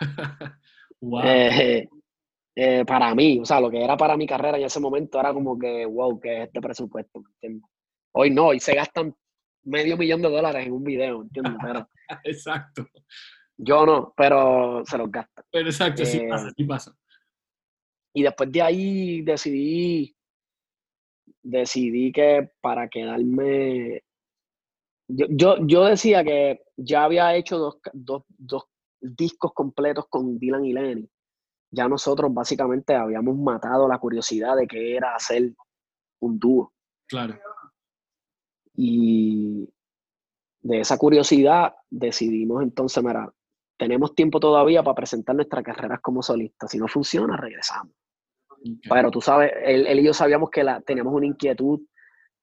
wow. 1.00 1.22
Eh, 1.24 1.88
eh, 2.54 2.84
para 2.86 3.14
mí, 3.14 3.40
o 3.40 3.44
sea, 3.44 3.60
lo 3.60 3.70
que 3.70 3.82
era 3.82 3.96
para 3.96 4.16
mi 4.16 4.26
carrera 4.26 4.56
en 4.56 4.64
ese 4.64 4.78
momento 4.78 5.18
era 5.18 5.32
como 5.34 5.58
que, 5.58 5.84
wow, 5.84 6.20
que 6.20 6.42
es 6.42 6.46
este 6.46 6.60
presupuesto, 6.60 7.20
¿me 7.20 7.30
entiendes? 7.30 7.70
Hoy 8.12 8.30
no, 8.30 8.46
hoy 8.46 8.60
se 8.60 8.74
gastan 8.74 9.14
medio 9.64 9.96
millón 9.96 10.22
de 10.22 10.30
dólares 10.30 10.66
en 10.66 10.72
un 10.72 10.84
video, 10.84 11.22
¿entiendes? 11.22 11.54
Pero, 11.62 11.88
exacto. 12.24 12.86
Yo 13.58 13.86
no, 13.86 14.12
pero 14.16 14.84
se 14.84 14.98
los 14.98 15.10
gastan. 15.10 15.44
Pero 15.50 15.68
exacto, 15.68 16.04
sí 16.04 16.18
eh, 16.18 16.28
pasa, 16.28 16.50
sí 16.56 16.64
pasa. 16.64 16.96
Y 18.14 18.22
después 18.22 18.50
de 18.52 18.62
ahí 18.62 19.22
decidí, 19.22 20.16
decidí 21.42 22.12
que 22.12 22.50
para 22.60 22.88
quedarme, 22.88 24.02
yo, 25.08 25.56
yo, 25.66 25.84
decía 25.84 26.24
que 26.24 26.62
ya 26.76 27.04
había 27.04 27.34
hecho 27.34 27.58
dos, 27.58 27.78
dos, 27.92 28.24
dos 28.28 28.64
discos 29.00 29.52
completos 29.52 30.06
con 30.08 30.38
Dylan 30.38 30.64
y 30.64 30.72
Lenny 30.72 31.10
ya 31.70 31.88
nosotros 31.88 32.32
básicamente 32.32 32.94
habíamos 32.94 33.36
matado 33.36 33.88
la 33.88 33.98
curiosidad 33.98 34.56
de 34.56 34.66
que 34.66 34.96
era 34.96 35.14
hacer 35.14 35.54
un 36.20 36.38
dúo. 36.38 36.72
Claro. 37.06 37.38
Y 38.74 39.68
de 40.60 40.80
esa 40.80 40.98
curiosidad 40.98 41.74
decidimos 41.90 42.62
entonces, 42.62 43.02
mira, 43.02 43.32
tenemos 43.76 44.14
tiempo 44.14 44.40
todavía 44.40 44.82
para 44.82 44.94
presentar 44.94 45.36
nuestras 45.36 45.62
carreras 45.62 46.00
como 46.00 46.22
solistas. 46.22 46.70
Si 46.70 46.78
no 46.78 46.88
funciona, 46.88 47.36
regresamos. 47.36 47.94
Pero 48.88 49.10
tú 49.10 49.20
sabes, 49.20 49.52
él, 49.64 49.86
y 49.98 50.04
yo 50.04 50.14
sabíamos 50.14 50.50
que 50.50 50.64
la, 50.64 50.80
teníamos 50.80 51.12
una 51.14 51.26
inquietud 51.26 51.80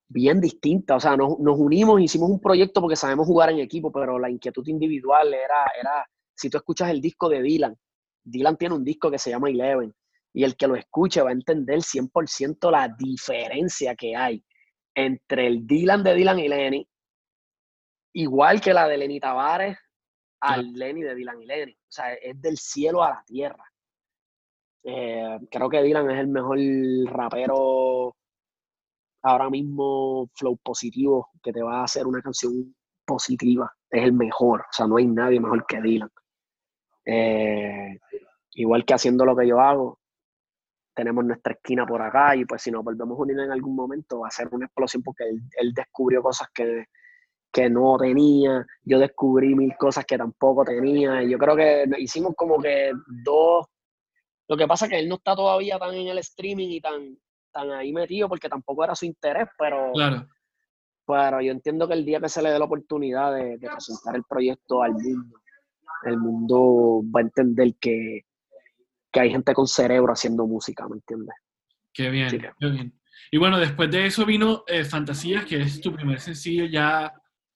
bien 0.08 0.40
distinta. 0.40 0.96
O 0.96 1.00
sea, 1.00 1.16
nos, 1.16 1.38
nos, 1.38 1.58
unimos, 1.58 2.00
hicimos 2.00 2.30
un 2.30 2.40
proyecto 2.40 2.80
porque 2.80 2.96
sabemos 2.96 3.26
jugar 3.26 3.50
en 3.50 3.58
equipo, 3.58 3.90
pero 3.92 4.18
la 4.18 4.30
inquietud 4.30 4.66
individual 4.68 5.34
era, 5.34 5.66
era, 5.78 6.06
si 6.34 6.48
tú 6.48 6.56
escuchas 6.56 6.90
el 6.90 7.00
disco 7.00 7.28
de 7.28 7.42
Dylan, 7.42 7.76
Dylan 8.22 8.56
tiene 8.56 8.74
un 8.74 8.84
disco 8.84 9.10
que 9.10 9.18
se 9.18 9.30
llama 9.30 9.50
Eleven 9.50 9.94
y 10.32 10.44
el 10.44 10.56
que 10.56 10.66
lo 10.66 10.76
escuche 10.76 11.20
va 11.22 11.30
a 11.30 11.34
entender 11.34 11.78
100% 11.78 12.70
la 12.70 12.88
diferencia 12.88 13.94
que 13.94 14.16
hay 14.16 14.42
entre 14.94 15.46
el 15.46 15.66
Dylan 15.66 16.02
de 16.02 16.14
Dylan 16.14 16.38
y 16.38 16.48
Lenny, 16.48 16.88
igual 18.14 18.60
que 18.60 18.72
la 18.72 18.88
de 18.88 18.96
Lenny 18.96 19.20
Tavares 19.20 19.76
al 20.40 20.72
Lenny 20.72 21.02
de 21.02 21.14
Dylan 21.14 21.42
y 21.42 21.46
Lenny. 21.46 21.72
O 21.72 21.92
sea, 21.92 22.14
es 22.14 22.40
del 22.40 22.56
cielo 22.56 23.02
a 23.02 23.10
la 23.10 23.24
tierra. 23.24 23.64
Eh, 24.82 25.38
creo 25.50 25.68
que 25.68 25.82
Dylan 25.82 26.10
es 26.10 26.18
el 26.18 26.28
mejor 26.28 26.58
rapero 27.06 28.14
ahora 29.22 29.48
mismo, 29.48 30.28
flow 30.34 30.58
positivo, 30.58 31.30
que 31.42 31.52
te 31.52 31.62
va 31.62 31.80
a 31.80 31.84
hacer 31.84 32.06
una 32.06 32.20
canción 32.20 32.74
positiva. 33.04 33.72
Es 33.90 34.02
el 34.02 34.12
mejor. 34.12 34.60
O 34.60 34.72
sea, 34.72 34.86
no 34.86 34.96
hay 34.96 35.06
nadie 35.06 35.40
mejor 35.40 35.64
que 35.66 35.80
Dylan. 35.80 36.10
Eh, 37.06 37.98
igual 38.52 38.84
que 38.84 38.94
haciendo 38.94 39.24
lo 39.24 39.36
que 39.36 39.46
yo 39.46 39.60
hago, 39.60 39.98
tenemos 40.94 41.24
nuestra 41.24 41.54
esquina 41.54 41.84
por 41.84 42.00
acá 42.00 42.36
y 42.36 42.44
pues 42.44 42.62
si 42.62 42.70
nos 42.70 42.84
volvemos 42.84 43.18
a 43.18 43.22
unir 43.22 43.38
en 43.40 43.50
algún 43.50 43.74
momento 43.74 44.20
va 44.20 44.28
a 44.28 44.30
ser 44.30 44.48
una 44.52 44.66
explosión 44.66 45.02
porque 45.02 45.24
él, 45.24 45.74
descubrió 45.74 46.22
cosas 46.22 46.48
que, 46.54 46.86
que, 47.54 47.70
no 47.70 47.96
tenía, 47.96 48.66
yo 48.82 48.98
descubrí 48.98 49.54
mil 49.54 49.74
cosas 49.76 50.04
que 50.04 50.18
tampoco 50.18 50.64
tenía 50.64 51.22
y 51.22 51.30
yo 51.30 51.38
creo 51.38 51.54
que 51.54 51.84
hicimos 51.98 52.34
como 52.36 52.60
que 52.60 52.92
dos, 53.24 53.66
lo 54.48 54.56
que 54.56 54.66
pasa 54.66 54.86
es 54.86 54.90
que 54.90 54.98
él 54.98 55.08
no 55.08 55.14
está 55.14 55.36
todavía 55.36 55.78
tan 55.78 55.94
en 55.94 56.08
el 56.08 56.18
streaming 56.18 56.68
y 56.68 56.80
tan, 56.80 57.16
tan 57.52 57.70
ahí 57.70 57.92
metido 57.92 58.28
porque 58.28 58.48
tampoco 58.48 58.84
era 58.84 58.94
su 58.94 59.06
interés, 59.06 59.48
pero, 59.56 59.92
claro. 59.92 60.28
pero 61.06 61.40
yo 61.40 61.52
entiendo 61.52 61.86
que 61.86 61.94
el 61.94 62.04
día 62.04 62.20
que 62.20 62.28
se 62.28 62.42
le 62.42 62.50
dé 62.50 62.58
la 62.58 62.64
oportunidad 62.64 63.34
de 63.34 63.58
presentar 63.58 64.16
el 64.16 64.24
proyecto 64.24 64.82
al 64.82 64.92
mundo, 64.94 65.38
el 66.04 66.18
mundo 66.18 67.02
va 67.14 67.20
a 67.20 67.22
entender 67.22 67.74
que, 67.80 68.24
hay 69.12 69.30
gente 69.30 69.54
con 69.54 69.68
cerebro 69.68 70.12
haciendo 70.12 70.44
música, 70.44 70.88
¿me 70.88 70.96
entiendes? 70.96 71.36
Qué 71.92 72.10
bien, 72.10 72.28
qué 72.30 72.66
bien. 72.66 73.00
Y 73.30 73.38
bueno, 73.38 73.58
después 73.58 73.88
de 73.88 74.06
eso 74.06 74.26
vino 74.26 74.64
eh, 74.66 74.84
Fantasías, 74.84 75.44
que 75.44 75.60
es 75.60 75.80
tu 75.80 75.92
primer 75.92 76.18
sencillo 76.18 76.64
ya 76.66 77.14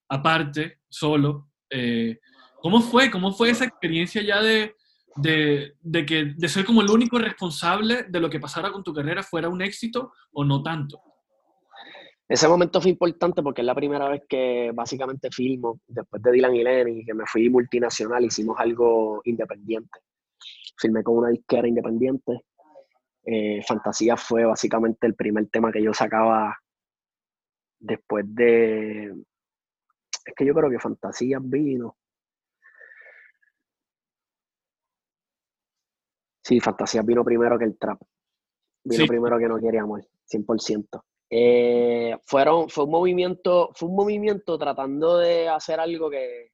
aparte, 0.09 0.81
solo. 0.89 1.51
Eh, 1.71 2.19
¿Cómo 2.61 2.81
fue? 2.81 3.11
¿Cómo 3.11 3.33
fue 3.33 3.51
esa 3.51 3.65
experiencia 3.65 4.23
ya 4.23 4.43
de, 4.43 4.75
de, 5.17 6.07
que, 6.07 6.35
de 6.37 6.49
ser 6.49 6.65
como 6.65 6.83
el 6.83 6.91
único 6.91 7.19
responsable 7.19 8.05
de 8.05 8.21
lo 8.21 8.29
que 8.29 8.41
pasara 8.41 8.73
con 8.73 8.83
tu 8.83 8.93
carrera 8.93 9.23
fuera 9.23 9.49
un 9.49 9.63
éxito 9.63 10.13
o 10.33 10.45
no 10.45 10.63
tanto? 10.63 11.01
Ese 12.29 12.47
momento 12.47 12.81
fue 12.81 12.91
importante 12.91 13.43
porque 13.43 13.63
es 13.63 13.67
la 13.67 13.75
primera 13.75 14.07
vez 14.09 14.23
que 14.29 14.71
básicamente 14.75 15.31
filmo, 15.31 15.81
después 15.87 16.23
de 16.23 16.33
Dylan 16.33 16.57
y 16.57 16.63
Lenny, 16.63 17.05
que 17.05 17.15
me 17.15 17.25
fui 17.27 17.49
multinacional, 17.49 18.23
hicimos 18.23 18.57
algo 18.59 19.23
independiente. 19.25 20.01
Filmé 20.77 21.03
con 21.03 21.17
una 21.17 21.31
disquera 21.31 21.67
independiente. 21.67 22.43
Eh, 23.25 23.63
Fantasía 23.67 24.17
fue 24.17 24.45
básicamente 24.45 25.07
el 25.07 25.15
primer 25.15 25.49
tema 25.49 25.73
que 25.73 25.83
yo 25.83 25.95
sacaba 25.95 26.55
después 27.79 28.27
de... 28.29 29.15
Es 30.29 30.35
que 30.35 30.45
yo 30.45 30.53
creo 30.53 30.69
que 30.71 30.79
Fantasía 30.79 31.39
vino. 31.41 31.97
Sí, 36.45 36.61
Fantasía 36.61 37.01
vino 37.01 37.25
primero 37.25 37.59
que 37.59 37.65
el 37.65 37.79
trap. 37.79 37.99
Vino 38.85 39.07
primero 39.07 39.39
que 39.39 39.49
No 39.49 39.59
Quería 39.59 39.83
Amor, 39.83 40.07
100%. 40.31 41.03
Eh, 41.31 42.15
fueron, 42.27 42.69
fue 42.69 42.85
un 42.85 42.91
movimiento, 42.91 43.71
fue 43.75 43.89
un 43.89 43.97
movimiento 43.97 44.59
tratando 44.59 45.17
de 45.17 45.49
hacer 45.49 45.81
algo 45.81 46.11
que, 46.11 46.53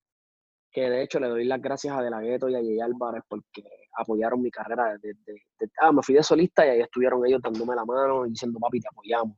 que 0.71 0.89
de 0.89 1.03
hecho 1.03 1.19
le 1.19 1.29
doy 1.29 1.45
las 1.45 1.61
gracias 1.61 1.97
a 1.97 2.03
De 2.03 2.11
La 2.11 2.21
Gueto 2.21 2.49
y 2.49 2.55
a 2.55 2.59
Jay 2.59 2.79
Álvarez 2.79 3.25
porque 3.29 3.65
apoyaron 3.97 4.41
mi 4.41 4.53
carrera. 4.53 4.97
Desde, 4.99 5.43
ah, 5.81 5.91
me 5.91 6.03
fui 6.03 6.15
de 6.15 6.23
solista 6.23 6.65
y 6.65 6.71
ahí 6.71 6.81
estuvieron 6.81 7.27
ellos 7.27 7.43
dándome 7.43 7.75
la 7.75 7.85
mano 7.85 8.25
y 8.25 8.31
diciendo, 8.31 8.61
papi, 8.61 8.81
te 8.81 8.89
apoyamos. 8.89 9.37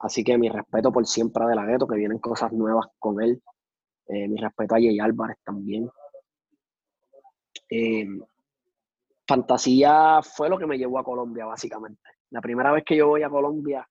Así 0.00 0.24
que 0.24 0.36
mi 0.36 0.48
respeto 0.48 0.90
por 0.90 1.06
siempre 1.06 1.44
a 1.44 1.46
De 1.46 1.54
La 1.54 1.64
Gueto, 1.64 1.86
que 1.86 1.94
vienen 1.94 2.18
cosas 2.18 2.52
nuevas 2.52 2.86
con 2.98 3.22
él. 3.22 3.40
Eh, 4.08 4.28
mi 4.28 4.40
respeto 4.40 4.74
a 4.74 4.78
Jay 4.78 4.98
Álvarez 5.00 5.38
también. 5.44 5.90
Eh, 7.70 8.06
fantasía 9.26 10.20
fue 10.22 10.48
lo 10.48 10.58
que 10.58 10.66
me 10.66 10.78
llevó 10.78 10.98
a 10.98 11.04
Colombia, 11.04 11.46
básicamente. 11.46 12.02
La 12.30 12.40
primera 12.40 12.72
vez 12.72 12.84
que 12.84 12.96
yo 12.96 13.08
voy 13.08 13.22
a 13.22 13.30
Colombia, 13.30 13.88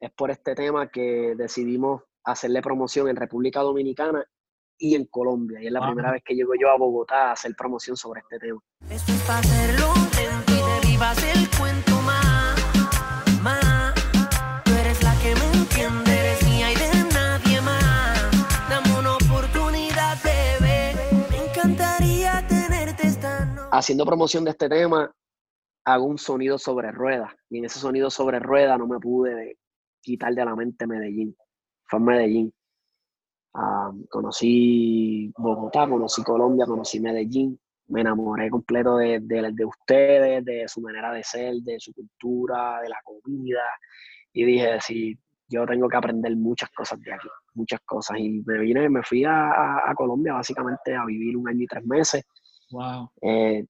es 0.00 0.12
por 0.12 0.30
este 0.30 0.54
tema 0.54 0.88
que 0.88 1.34
decidimos 1.36 2.02
hacerle 2.24 2.60
promoción 2.60 3.08
en 3.08 3.16
República 3.16 3.60
Dominicana 3.60 4.24
y 4.78 4.94
en 4.94 5.06
Colombia. 5.06 5.62
Y 5.62 5.66
es 5.66 5.72
la 5.72 5.80
primera 5.80 6.12
vez 6.12 6.22
que 6.24 6.34
llego 6.34 6.52
yo 6.60 6.70
a 6.70 6.76
Bogotá 6.76 7.28
a 7.28 7.32
hacer 7.32 7.54
promoción 7.56 7.96
sobre 7.96 8.20
este 8.20 8.38
tema. 8.38 8.60
Esto 8.90 9.12
es 9.12 9.22
para 9.22 9.38
hacerlo 9.38 9.92
y 10.82 10.86
vivas 10.86 11.22
el 11.34 11.48
cuento 11.58 11.93
Haciendo 23.76 24.06
promoción 24.06 24.44
de 24.44 24.52
este 24.52 24.68
tema, 24.68 25.12
hago 25.84 26.04
un 26.04 26.16
sonido 26.16 26.58
sobre 26.58 26.92
ruedas. 26.92 27.32
Y 27.50 27.58
en 27.58 27.64
ese 27.64 27.80
sonido 27.80 28.08
sobre 28.08 28.38
ruedas 28.38 28.78
no 28.78 28.86
me 28.86 29.00
pude 29.00 29.58
quitar 30.00 30.32
de 30.32 30.44
la 30.44 30.54
mente 30.54 30.86
Medellín. 30.86 31.36
Fue 31.84 31.98
en 31.98 32.04
Medellín. 32.04 32.54
Ah, 33.52 33.90
conocí 34.08 35.32
Bogotá, 35.36 35.88
conocí 35.88 36.22
Colombia, 36.22 36.66
conocí 36.66 37.00
Medellín. 37.00 37.58
Me 37.88 38.02
enamoré 38.02 38.48
completo 38.48 38.98
de, 38.98 39.18
de, 39.20 39.64
ustedes, 39.64 40.44
de 40.44 40.68
su 40.68 40.80
manera 40.80 41.12
de 41.12 41.24
ser, 41.24 41.54
de 41.56 41.80
su 41.80 41.92
cultura, 41.92 42.80
de 42.80 42.88
la 42.90 43.00
comida. 43.02 43.64
Y 44.32 44.44
dije, 44.44 44.80
sí, 44.82 45.18
yo 45.48 45.66
tengo 45.66 45.88
que 45.88 45.96
aprender 45.96 46.36
muchas 46.36 46.70
cosas 46.70 47.00
de 47.00 47.12
aquí, 47.12 47.28
muchas 47.54 47.80
cosas. 47.80 48.18
Y 48.20 48.40
me 48.46 48.56
vine, 48.56 48.88
me 48.88 49.02
fui 49.02 49.24
a, 49.26 49.92
Colombia 49.96 50.34
básicamente 50.34 50.94
a 50.94 51.04
vivir 51.04 51.36
un 51.36 51.48
año 51.48 51.64
y 51.64 51.66
tres 51.66 51.84
meses. 51.84 52.24
Wow. 52.74 53.10
Eh, 53.22 53.64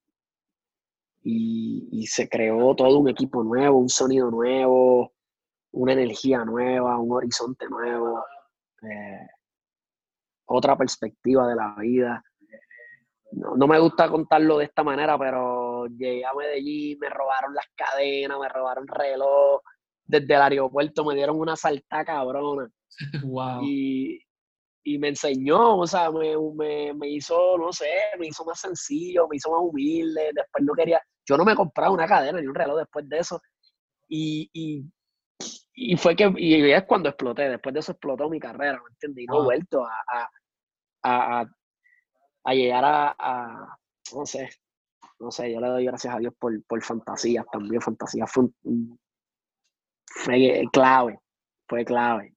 y, 1.23 1.89
y, 1.93 2.07
se 2.07 2.29
creó 2.29 2.75
todo 2.75 2.99
un 2.99 3.09
equipo 3.09 3.43
nuevo, 3.43 3.79
un 3.79 3.89
sonido 3.89 4.31
nuevo, 4.31 5.13
una 5.73 5.93
energía 5.93 6.45
nueva, 6.45 6.99
un 6.99 7.13
horizonte 7.13 7.69
nuevo, 7.69 8.25
eh, 8.83 9.27
otra 10.47 10.77
perspectiva 10.77 11.47
de 11.49 11.57
la 11.57 11.75
vida. 11.79 12.25
No, 13.33 13.67
me 13.67 13.79
gusta 13.79 14.09
contarlo 14.09 14.59
de 14.59 14.67
esta 14.67 14.85
manera, 14.85 15.19
pero 15.19 15.87
llegué 15.87 16.25
a 16.25 16.33
Medellín, 16.35 16.99
me 17.01 17.11
robaron 17.11 17.53
las 17.55 17.67
cadenas, 17.75 18.39
me 18.39 18.49
robaron 18.49 18.87
reloj, 18.87 19.61
desde 20.05 20.35
el 20.35 20.43
aeropuerto 20.43 21.05
me 21.05 21.15
dieron 21.15 21.39
una 21.39 21.57
salta 21.57 22.05
cabrona. 22.05 22.71
Wow. 23.25 23.61
Y, 23.65 24.21
me 24.99 25.09
enseñó, 25.09 25.79
o 25.79 25.87
sea, 25.87 26.11
me, 26.11 26.35
me, 26.95 27.09
hizo, 27.09 27.59
no 27.59 27.73
sé, 27.73 27.89
me 28.19 28.27
hizo 28.29 28.45
más 28.45 28.61
sencillo, 28.61 29.27
me 29.29 29.37
hizo 29.37 29.51
más 29.51 29.61
humilde. 29.63 30.31
Después 30.35 30.65
no 30.65 30.75
quería, 30.75 31.01
yo 31.27 31.37
no 31.37 31.45
me 31.45 31.55
compraba 31.55 31.93
una 31.93 32.07
cadena 32.07 32.41
ni 32.41 32.47
un 32.47 32.55
reloj 32.55 32.79
después 32.79 33.09
de 33.09 33.19
eso. 33.19 33.41
Y, 34.09 34.51
y 34.53 34.85
y 35.75 35.97
fue 35.97 36.15
que, 36.15 36.33
y 36.37 36.71
es 36.71 36.85
cuando 36.85 37.09
exploté, 37.09 37.49
después 37.49 37.73
de 37.73 37.81
eso 37.81 37.93
explotó 37.93 38.31
mi 38.31 38.39
carrera, 38.39 38.81
¿me 38.81 38.91
entiendes? 38.91 39.25
Y 39.25 39.27
no 39.27 39.41
he 39.41 39.45
vuelto 39.45 39.85
a, 39.85 40.31
a, 41.03 41.45
a, 42.45 42.55
llegar 42.55 42.85
a, 42.87 43.77
no 44.15 44.25
sé, 44.25 44.51
no 45.19 45.33
sé, 45.33 45.53
yo 45.53 45.61
le 45.61 45.69
doy 45.69 45.85
gracias 45.85 46.15
a 46.15 46.19
Dios 46.19 46.33
por, 46.39 46.63
por 46.65 46.81
fantasías 46.83 47.45
también, 47.51 47.81
fantasías 47.81 48.31
fue, 48.31 48.45
fue 50.07 50.63
clave, 50.73 51.19
fue 51.69 51.85
clave. 51.85 52.34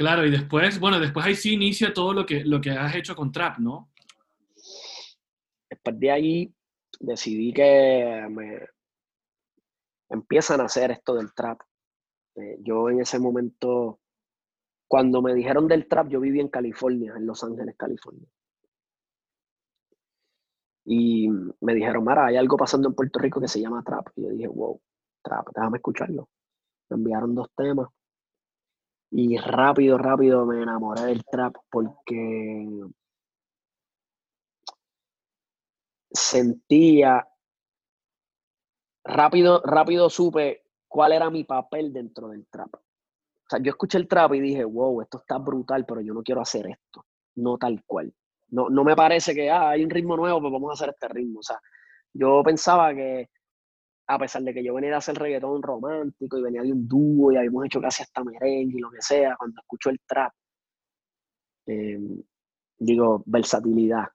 Claro, 0.00 0.24
y 0.24 0.30
después, 0.30 0.80
bueno, 0.80 0.98
después 0.98 1.26
ahí 1.26 1.34
sí 1.34 1.52
inicia 1.52 1.92
todo 1.92 2.14
lo 2.14 2.24
que, 2.24 2.42
lo 2.42 2.58
que 2.58 2.70
has 2.70 2.94
hecho 2.94 3.14
con 3.14 3.30
Trap, 3.30 3.58
¿no? 3.58 3.90
Después 5.68 6.00
de 6.00 6.10
ahí 6.10 6.54
decidí 6.98 7.52
que 7.52 8.26
me 8.30 8.66
empiezan 10.08 10.62
a 10.62 10.64
hacer 10.64 10.90
esto 10.90 11.14
del 11.14 11.34
trap. 11.34 11.60
Eh, 12.36 12.56
yo 12.62 12.88
en 12.88 13.02
ese 13.02 13.18
momento, 13.18 14.00
cuando 14.88 15.20
me 15.20 15.34
dijeron 15.34 15.68
del 15.68 15.86
trap, 15.86 16.08
yo 16.08 16.18
vivía 16.18 16.40
en 16.40 16.48
California, 16.48 17.12
en 17.14 17.26
Los 17.26 17.44
Ángeles, 17.44 17.76
California. 17.76 18.26
Y 20.86 21.28
me 21.60 21.74
dijeron, 21.74 22.04
Mara, 22.04 22.24
hay 22.24 22.36
algo 22.36 22.56
pasando 22.56 22.88
en 22.88 22.94
Puerto 22.94 23.18
Rico 23.18 23.38
que 23.38 23.48
se 23.48 23.60
llama 23.60 23.82
trap. 23.84 24.08
Y 24.16 24.22
yo 24.22 24.30
dije, 24.30 24.48
wow, 24.48 24.80
trap, 25.22 25.48
déjame 25.54 25.76
escucharlo. 25.76 26.30
Me 26.88 26.96
enviaron 26.96 27.34
dos 27.34 27.50
temas. 27.54 27.88
Y 29.10 29.36
rápido, 29.38 29.98
rápido 29.98 30.46
me 30.46 30.62
enamoré 30.62 31.02
del 31.02 31.24
trap 31.24 31.56
porque 31.70 32.66
sentía, 36.12 37.26
rápido, 39.04 39.62
rápido 39.64 40.10
supe 40.10 40.64
cuál 40.86 41.12
era 41.12 41.30
mi 41.30 41.44
papel 41.44 41.92
dentro 41.92 42.28
del 42.28 42.46
trap. 42.46 42.74
O 42.74 43.48
sea, 43.48 43.60
yo 43.60 43.70
escuché 43.70 43.98
el 43.98 44.06
trap 44.06 44.34
y 44.34 44.40
dije, 44.40 44.64
wow, 44.64 45.02
esto 45.02 45.18
está 45.18 45.38
brutal, 45.38 45.84
pero 45.86 46.00
yo 46.00 46.14
no 46.14 46.22
quiero 46.22 46.40
hacer 46.40 46.68
esto, 46.68 47.04
no 47.36 47.58
tal 47.58 47.82
cual. 47.84 48.14
No, 48.50 48.68
no 48.68 48.84
me 48.84 48.94
parece 48.94 49.34
que 49.34 49.50
ah, 49.50 49.70
hay 49.70 49.84
un 49.84 49.90
ritmo 49.90 50.16
nuevo, 50.16 50.40
pues 50.40 50.52
vamos 50.52 50.70
a 50.70 50.74
hacer 50.74 50.90
este 50.90 51.08
ritmo. 51.08 51.40
O 51.40 51.42
sea, 51.42 51.60
yo 52.12 52.42
pensaba 52.44 52.94
que, 52.94 53.28
a 54.10 54.18
pesar 54.18 54.42
de 54.42 54.52
que 54.52 54.64
yo 54.64 54.74
venía 54.74 54.92
a 54.94 54.98
hacer 54.98 55.16
reggaetón 55.16 55.62
romántico 55.62 56.36
y 56.36 56.42
venía 56.42 56.62
de 56.62 56.72
un 56.72 56.88
dúo 56.88 57.30
y 57.30 57.36
habíamos 57.36 57.64
hecho 57.66 57.80
casi 57.80 58.02
hasta 58.02 58.24
merengue 58.24 58.78
y 58.78 58.80
lo 58.80 58.90
que 58.90 59.00
sea, 59.00 59.36
cuando 59.36 59.60
escucho 59.60 59.90
el 59.90 60.00
trap, 60.04 60.32
em, 61.66 62.20
digo, 62.76 63.22
versatilidad. 63.26 64.08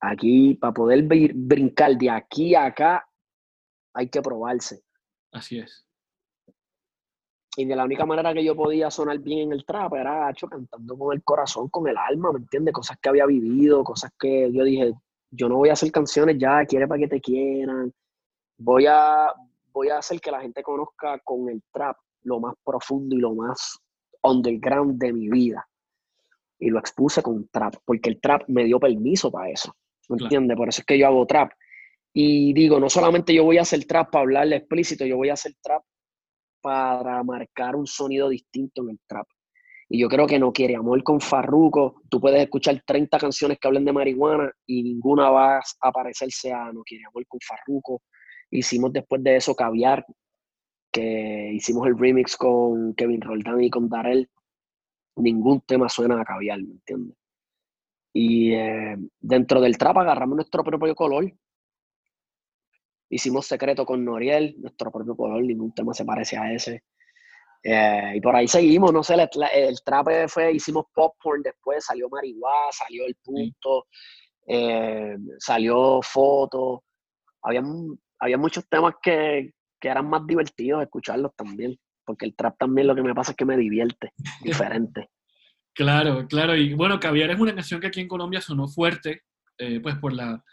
Aquí, 0.00 0.54
para 0.54 0.72
poder 0.72 1.04
brincar 1.04 1.96
de 1.96 2.10
aquí 2.10 2.56
a 2.56 2.64
acá, 2.64 3.06
hay 3.94 4.08
que 4.08 4.20
probarse. 4.22 4.82
Así 5.32 5.60
es. 5.60 5.86
Y 7.56 7.66
de 7.66 7.76
la 7.76 7.84
única 7.84 8.06
manera 8.06 8.34
que 8.34 8.44
yo 8.44 8.56
podía 8.56 8.90
sonar 8.90 9.20
bien 9.20 9.40
en 9.40 9.52
el 9.52 9.64
trap 9.64 9.94
era 9.94 10.30
hecho 10.30 10.48
cantando 10.48 10.98
con 10.98 11.14
el 11.14 11.22
corazón, 11.22 11.68
con 11.68 11.86
el 11.86 11.96
alma, 11.96 12.32
¿me 12.32 12.40
entiendes? 12.40 12.74
Cosas 12.74 12.98
que 13.00 13.08
había 13.08 13.26
vivido, 13.26 13.84
cosas 13.84 14.10
que 14.18 14.50
yo 14.52 14.64
dije, 14.64 14.92
yo 15.30 15.48
no 15.48 15.58
voy 15.58 15.68
a 15.68 15.74
hacer 15.74 15.92
canciones 15.92 16.38
ya, 16.38 16.64
quiere 16.64 16.88
para 16.88 17.00
que 17.00 17.08
te 17.08 17.20
quieran. 17.20 17.92
Voy 18.62 18.84
a, 18.86 19.32
voy 19.72 19.88
a 19.88 19.98
hacer 19.98 20.20
que 20.20 20.30
la 20.30 20.42
gente 20.42 20.62
conozca 20.62 21.18
con 21.24 21.48
el 21.48 21.62
trap 21.72 21.96
lo 22.24 22.40
más 22.40 22.54
profundo 22.62 23.16
y 23.16 23.18
lo 23.18 23.34
más 23.34 23.78
underground 24.22 25.00
de 25.00 25.14
mi 25.14 25.30
vida. 25.30 25.66
Y 26.58 26.68
lo 26.68 26.78
expuse 26.78 27.22
con 27.22 27.48
trap, 27.48 27.76
porque 27.86 28.10
el 28.10 28.20
trap 28.20 28.42
me 28.48 28.64
dio 28.64 28.78
permiso 28.78 29.30
para 29.30 29.48
eso. 29.48 29.74
¿Me 30.10 30.22
entiendes? 30.22 30.58
Por 30.58 30.68
eso 30.68 30.82
es 30.82 30.86
que 30.86 30.98
yo 30.98 31.06
hago 31.06 31.26
trap. 31.26 31.52
Y 32.12 32.52
digo, 32.52 32.78
no 32.78 32.90
solamente 32.90 33.32
yo 33.32 33.44
voy 33.44 33.56
a 33.56 33.62
hacer 33.62 33.86
trap 33.86 34.10
para 34.10 34.22
hablarle 34.22 34.56
explícito, 34.56 35.06
yo 35.06 35.16
voy 35.16 35.30
a 35.30 35.34
hacer 35.34 35.54
trap 35.62 35.82
para 36.60 37.22
marcar 37.22 37.76
un 37.76 37.86
sonido 37.86 38.28
distinto 38.28 38.82
en 38.82 38.90
el 38.90 39.00
trap. 39.06 39.26
Y 39.88 40.00
yo 40.00 40.08
creo 40.08 40.26
que 40.26 40.38
no 40.38 40.52
quiere 40.52 40.76
amor 40.76 41.02
con 41.02 41.18
Farruko. 41.18 42.02
Tú 42.10 42.20
puedes 42.20 42.42
escuchar 42.42 42.82
30 42.86 43.18
canciones 43.18 43.58
que 43.58 43.66
hablen 43.66 43.86
de 43.86 43.92
marihuana 43.92 44.52
y 44.66 44.82
ninguna 44.82 45.30
va 45.30 45.60
a 45.80 45.92
parecerse 45.92 46.52
a 46.52 46.70
No 46.72 46.82
quiere 46.82 47.04
amor 47.06 47.26
con 47.26 47.40
Farruko. 47.40 48.02
Hicimos 48.50 48.92
después 48.92 49.22
de 49.22 49.36
eso 49.36 49.54
Caviar, 49.54 50.04
que 50.92 51.52
hicimos 51.52 51.86
el 51.86 51.98
remix 51.98 52.36
con 52.36 52.94
Kevin 52.94 53.20
Roldán 53.20 53.62
y 53.62 53.70
con 53.70 53.88
Darrell. 53.88 54.28
Ningún 55.16 55.60
tema 55.62 55.88
suena 55.88 56.20
a 56.20 56.24
Caviar, 56.24 56.60
¿me 56.60 56.72
entiendes? 56.72 57.16
Y 58.12 58.52
eh, 58.54 58.96
dentro 59.20 59.60
del 59.60 59.78
trap 59.78 59.98
agarramos 59.98 60.36
nuestro 60.36 60.64
propio 60.64 60.94
color. 60.94 61.32
Hicimos 63.08 63.46
secreto 63.46 63.84
con 63.84 64.04
Noriel, 64.04 64.56
nuestro 64.60 64.90
propio 64.90 65.16
color, 65.16 65.42
ningún 65.42 65.72
tema 65.72 65.94
se 65.94 66.04
parece 66.04 66.36
a 66.36 66.52
ese. 66.52 66.84
Eh, 67.62 68.12
y 68.16 68.20
por 68.20 68.34
ahí 68.34 68.48
seguimos, 68.48 68.92
no 68.92 69.02
sé, 69.02 69.14
el, 69.14 69.80
trap 69.84 70.28
fue, 70.28 70.52
hicimos 70.52 70.86
popcorn 70.94 71.42
después, 71.42 71.84
salió 71.84 72.08
marihuana, 72.08 72.72
salió 72.72 73.04
el 73.06 73.16
punto, 73.16 73.86
eh, 74.46 75.16
salió 75.38 76.00
foto. 76.02 76.84
Había, 77.42 77.62
había 78.20 78.38
muchos 78.38 78.68
temas 78.68 78.94
que, 79.02 79.52
que 79.80 79.88
eran 79.88 80.08
más 80.08 80.26
divertidos 80.26 80.82
escucharlos 80.82 81.34
también, 81.34 81.76
porque 82.04 82.26
el 82.26 82.36
trap 82.36 82.58
también 82.58 82.86
lo 82.86 82.94
que 82.94 83.02
me 83.02 83.14
pasa 83.14 83.32
es 83.32 83.36
que 83.36 83.44
me 83.44 83.56
divierte, 83.56 84.12
diferente. 84.44 85.08
Claro, 85.74 86.26
claro. 86.28 86.54
Y 86.54 86.74
bueno, 86.74 87.00
Caviar 87.00 87.30
es 87.30 87.40
una 87.40 87.54
canción 87.54 87.80
que 87.80 87.86
aquí 87.86 88.00
en 88.00 88.08
Colombia 88.08 88.40
sonó 88.40 88.68
fuerte, 88.68 89.22
eh, 89.58 89.80
pues 89.80 89.96
por 89.96 90.12
la 90.12 90.44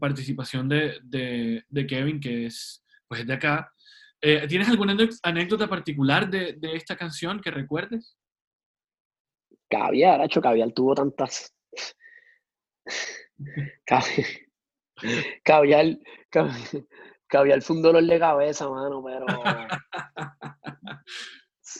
participación 0.00 0.68
de, 0.68 1.64
Kevin, 1.88 2.20
que 2.20 2.46
es 2.46 2.84
pues 3.06 3.26
de 3.26 3.34
acá. 3.34 3.72
Eh, 4.20 4.46
¿Tienes 4.48 4.68
alguna 4.68 4.96
anécdota 5.22 5.68
particular 5.68 6.28
de, 6.28 6.56
esta 6.72 6.96
canción 6.96 7.40
que 7.40 7.50
recuerdes? 7.50 8.16
Caviar, 9.68 10.24
hecho 10.24 10.40
Caviar 10.40 10.72
tuvo 10.72 10.94
tantas. 10.94 11.54
Caviar, 13.84 14.26
caviar, 15.44 15.98
fue 17.62 17.76
un 17.76 17.82
dolor 17.82 18.04
de 18.04 18.18
cabeza, 18.18 18.68
mano, 18.68 19.02
pero. 19.04 19.26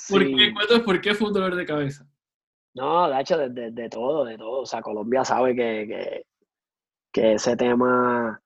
¿Por, 0.08 0.26
qué? 0.26 0.54
¿Por 0.84 1.00
qué 1.00 1.14
fue 1.14 1.28
un 1.28 1.34
dolor 1.34 1.54
de 1.54 1.66
cabeza? 1.66 2.06
No, 2.74 3.08
de 3.08 3.20
hecho, 3.20 3.36
de, 3.36 3.88
todo, 3.88 4.24
de 4.24 4.36
todo. 4.38 4.60
O 4.60 4.66
sea, 4.66 4.80
Colombia 4.82 5.24
sabe 5.24 5.54
que, 5.54 6.24
que, 7.12 7.32
ese 7.34 7.56
tema 7.56 8.40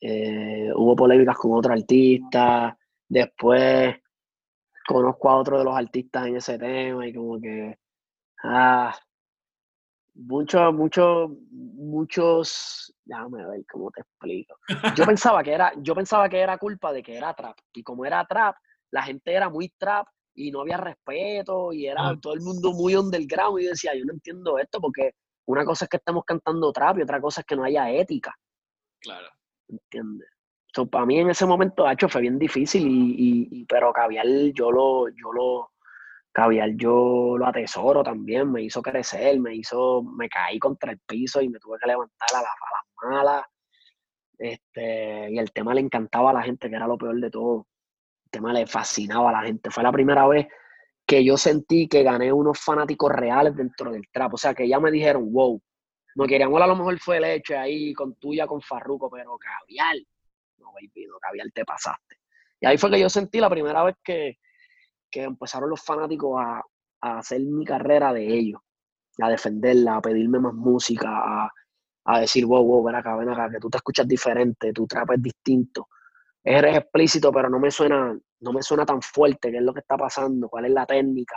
eh, 0.00 0.70
hubo 0.74 0.96
polémicas 0.96 1.36
con 1.36 1.52
otro 1.52 1.72
artista. 1.72 2.78
Después 3.08 3.96
conozco 4.86 5.28
a 5.28 5.36
otro 5.36 5.58
de 5.58 5.64
los 5.64 5.76
artistas 5.76 6.26
en 6.26 6.36
ese 6.36 6.58
tema 6.58 7.06
y 7.06 7.12
como 7.12 7.40
que. 7.40 7.78
Ah, 8.42 8.96
muchos, 10.14 10.74
muchos, 10.74 11.30
muchos. 11.50 12.95
Déjame 13.06 13.46
ver 13.46 13.64
cómo 13.70 13.90
te 13.92 14.00
explico. 14.00 14.56
Yo 14.96 15.06
pensaba 15.06 15.42
que 15.42 15.52
era, 15.52 15.72
yo 15.78 15.94
pensaba 15.94 16.28
que 16.28 16.40
era 16.40 16.58
culpa 16.58 16.92
de 16.92 17.02
que 17.02 17.16
era 17.16 17.32
trap. 17.34 17.56
Y 17.72 17.82
como 17.82 18.04
era 18.04 18.26
trap, 18.26 18.56
la 18.90 19.02
gente 19.02 19.32
era 19.32 19.48
muy 19.48 19.68
trap 19.78 20.08
y 20.34 20.50
no 20.50 20.60
había 20.60 20.76
respeto 20.76 21.72
y 21.72 21.86
era 21.86 22.14
todo 22.20 22.34
el 22.34 22.40
mundo 22.40 22.72
muy 22.72 22.96
underground 22.96 23.60
y 23.60 23.66
decía, 23.66 23.94
yo 23.94 24.04
no 24.04 24.12
entiendo 24.12 24.58
esto 24.58 24.80
porque 24.80 25.12
una 25.46 25.64
cosa 25.64 25.84
es 25.84 25.88
que 25.88 25.98
estamos 25.98 26.24
cantando 26.24 26.72
trap 26.72 26.98
y 26.98 27.02
otra 27.02 27.20
cosa 27.20 27.40
es 27.40 27.46
que 27.46 27.56
no 27.56 27.64
haya 27.64 27.90
ética. 27.90 28.34
Claro. 29.00 29.28
¿Entiendes? 29.68 30.28
para 30.90 31.06
mí 31.06 31.18
en 31.18 31.30
ese 31.30 31.46
momento, 31.46 31.90
hecho, 31.90 32.06
fue 32.06 32.20
bien 32.20 32.38
difícil 32.38 32.86
y, 32.86 33.48
y, 33.50 33.64
pero 33.64 33.94
Caviar 33.94 34.26
yo 34.52 34.70
lo, 34.70 35.08
yo 35.08 35.32
lo, 35.32 35.70
Caviar 36.32 36.72
yo 36.76 37.36
lo 37.38 37.46
atesoro 37.46 38.02
también, 38.02 38.52
me 38.52 38.64
hizo 38.64 38.82
crecer, 38.82 39.40
me 39.40 39.54
hizo, 39.54 40.02
me 40.02 40.28
caí 40.28 40.58
contra 40.58 40.92
el 40.92 40.98
piso 40.98 41.40
y 41.40 41.48
me 41.48 41.58
tuve 41.58 41.78
que 41.78 41.86
levantar 41.86 42.28
a 42.34 42.42
la 42.42 42.48
malas. 43.02 43.44
Este, 44.38 45.30
y 45.30 45.38
el 45.38 45.52
tema 45.52 45.74
le 45.74 45.80
encantaba 45.80 46.30
a 46.30 46.34
la 46.34 46.42
gente, 46.42 46.68
que 46.68 46.76
era 46.76 46.86
lo 46.86 46.98
peor 46.98 47.18
de 47.20 47.30
todo 47.30 47.66
tema 48.30 48.52
le 48.52 48.66
fascinaba 48.66 49.30
a 49.30 49.40
la 49.40 49.42
gente. 49.42 49.70
Fue 49.70 49.82
la 49.82 49.92
primera 49.92 50.26
vez 50.26 50.46
que 51.06 51.24
yo 51.24 51.36
sentí 51.36 51.88
que 51.88 52.02
gané 52.02 52.32
unos 52.32 52.58
fanáticos 52.58 53.12
reales 53.12 53.56
dentro 53.56 53.92
del 53.92 54.08
trap. 54.12 54.34
O 54.34 54.36
sea, 54.36 54.54
que 54.54 54.68
ya 54.68 54.80
me 54.80 54.90
dijeron, 54.90 55.32
wow, 55.32 55.60
no 56.16 56.26
querían, 56.26 56.54
a 56.54 56.66
lo 56.66 56.76
mejor 56.76 56.98
fue 56.98 57.18
el 57.18 57.24
hecho 57.24 57.58
ahí 57.58 57.92
con 57.94 58.14
tuya, 58.16 58.46
con 58.46 58.60
Farruco, 58.60 59.10
pero 59.10 59.38
caviar, 59.38 59.96
no, 60.58 60.72
baby, 60.72 61.06
no, 61.06 61.18
caviar 61.18 61.46
te 61.52 61.64
pasaste. 61.64 62.16
Y 62.60 62.66
ahí 62.66 62.78
fue 62.78 62.90
que 62.90 63.00
yo 63.00 63.08
sentí 63.08 63.38
la 63.38 63.50
primera 63.50 63.82
vez 63.84 63.96
que, 64.02 64.38
empezaron 65.12 65.70
los 65.70 65.82
fanáticos 65.82 66.38
a, 66.38 66.62
hacer 67.00 67.40
mi 67.40 67.64
carrera 67.64 68.12
de 68.12 68.26
ellos, 68.26 68.60
a 69.22 69.30
defenderla, 69.30 69.96
a 69.96 70.02
pedirme 70.02 70.38
más 70.40 70.52
música, 70.52 71.08
a, 71.08 71.50
a 72.06 72.20
decir, 72.20 72.46
wow, 72.46 72.64
wow, 72.64 72.84
ven 72.84 72.94
acá, 72.94 73.16
ven 73.16 73.28
acá, 73.28 73.50
que 73.50 73.58
tú 73.58 73.68
te 73.68 73.78
escuchas 73.78 74.06
diferente, 74.06 74.72
tu 74.72 74.86
trap 74.86 75.10
es 75.12 75.22
distinto 75.22 75.88
eres 76.46 76.76
explícito, 76.76 77.32
pero 77.32 77.50
no 77.50 77.58
me 77.58 77.70
suena, 77.70 78.16
no 78.40 78.52
me 78.52 78.62
suena 78.62 78.86
tan 78.86 79.02
fuerte 79.02 79.50
qué 79.50 79.56
es 79.56 79.62
lo 79.62 79.74
que 79.74 79.80
está 79.80 79.96
pasando, 79.96 80.48
cuál 80.48 80.66
es 80.66 80.70
la 80.70 80.86
técnica. 80.86 81.36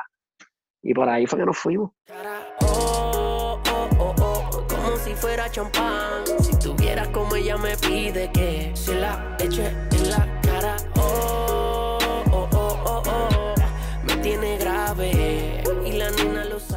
Y 0.83 0.93
por 0.93 1.09
ahí 1.09 1.25
fue 1.25 1.39
que 1.39 1.45
nos 1.45 1.57
fuimos. 1.57 1.91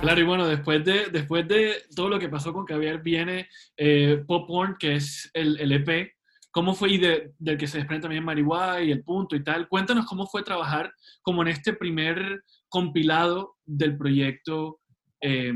Claro, 0.02 0.20
y 0.20 0.24
bueno, 0.24 0.48
después 0.48 0.84
de, 0.84 1.06
después 1.12 1.46
de 1.46 1.76
todo 1.94 2.08
lo 2.08 2.18
que 2.18 2.28
pasó 2.28 2.52
con 2.52 2.66
Javier, 2.66 2.98
viene 2.98 3.48
eh, 3.76 4.24
Pop 4.26 4.48
Porn, 4.48 4.76
que 4.76 4.96
es 4.96 5.30
el, 5.32 5.56
el 5.60 5.70
EP. 5.70 6.10
¿Cómo 6.50 6.74
fue 6.74 6.90
y 6.90 6.98
de, 6.98 7.32
del 7.38 7.56
que 7.56 7.68
se 7.68 7.78
desprende 7.78 8.02
también 8.02 8.24
Marihuana 8.24 8.80
y 8.80 8.90
el 8.90 9.04
punto 9.04 9.36
y 9.36 9.44
tal? 9.44 9.68
Cuéntanos 9.68 10.04
cómo 10.06 10.26
fue 10.26 10.42
trabajar 10.42 10.92
como 11.22 11.42
en 11.42 11.48
este 11.48 11.72
primer 11.72 12.42
compilado 12.68 13.58
del 13.64 13.96
proyecto, 13.96 14.80
eh, 15.20 15.52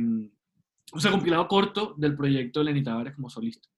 o 0.92 1.00
sea, 1.00 1.10
compilado 1.10 1.48
corto 1.48 1.94
del 1.96 2.14
proyecto 2.14 2.62
Lenny 2.62 2.84
Tavares 2.84 3.16
como 3.16 3.28
solista. 3.28 3.68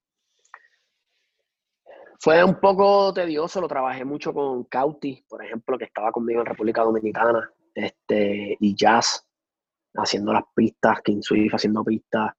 Fue 2.20 2.44
un 2.44 2.60
poco 2.60 3.14
tedioso, 3.14 3.62
lo 3.62 3.68
trabajé 3.68 4.04
mucho 4.04 4.34
con 4.34 4.64
Cauti, 4.64 5.24
por 5.30 5.42
ejemplo, 5.42 5.78
que 5.78 5.84
estaba 5.84 6.12
conmigo 6.12 6.40
en 6.40 6.46
República 6.46 6.82
Dominicana, 6.82 7.50
este, 7.74 8.58
y 8.60 8.74
Jazz, 8.74 9.27
haciendo 9.94 10.32
las 10.32 10.44
pistas, 10.54 11.00
King 11.02 11.20
Swift 11.20 11.54
haciendo 11.54 11.84
pistas. 11.84 12.32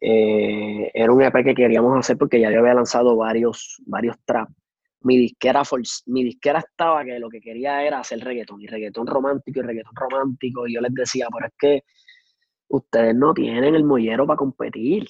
Eh, 0.00 0.90
era 0.92 1.12
un 1.12 1.22
EP 1.22 1.44
que 1.44 1.54
queríamos 1.54 1.98
hacer 1.98 2.18
porque 2.18 2.40
ya 2.40 2.50
yo 2.50 2.60
había 2.60 2.74
lanzado 2.74 3.16
varios, 3.16 3.82
varios 3.86 4.16
traps. 4.24 4.52
Mi 5.00 5.18
disquera, 5.18 5.62
mi 6.06 6.24
disquera 6.24 6.60
estaba 6.60 7.04
que 7.04 7.18
lo 7.18 7.28
que 7.28 7.40
quería 7.40 7.82
era 7.82 8.00
hacer 8.00 8.20
reggaetón, 8.20 8.60
y 8.62 8.66
reggaetón 8.66 9.06
romántico, 9.06 9.60
y 9.60 9.62
reggaetón 9.62 9.94
romántico, 9.94 10.66
y 10.66 10.74
yo 10.74 10.80
les 10.80 10.94
decía, 10.94 11.26
pero 11.32 11.46
es 11.46 11.52
que 11.58 11.84
ustedes 12.68 13.14
no 13.14 13.34
tienen 13.34 13.74
el 13.74 13.84
mollero 13.84 14.26
para 14.26 14.38
competir. 14.38 15.08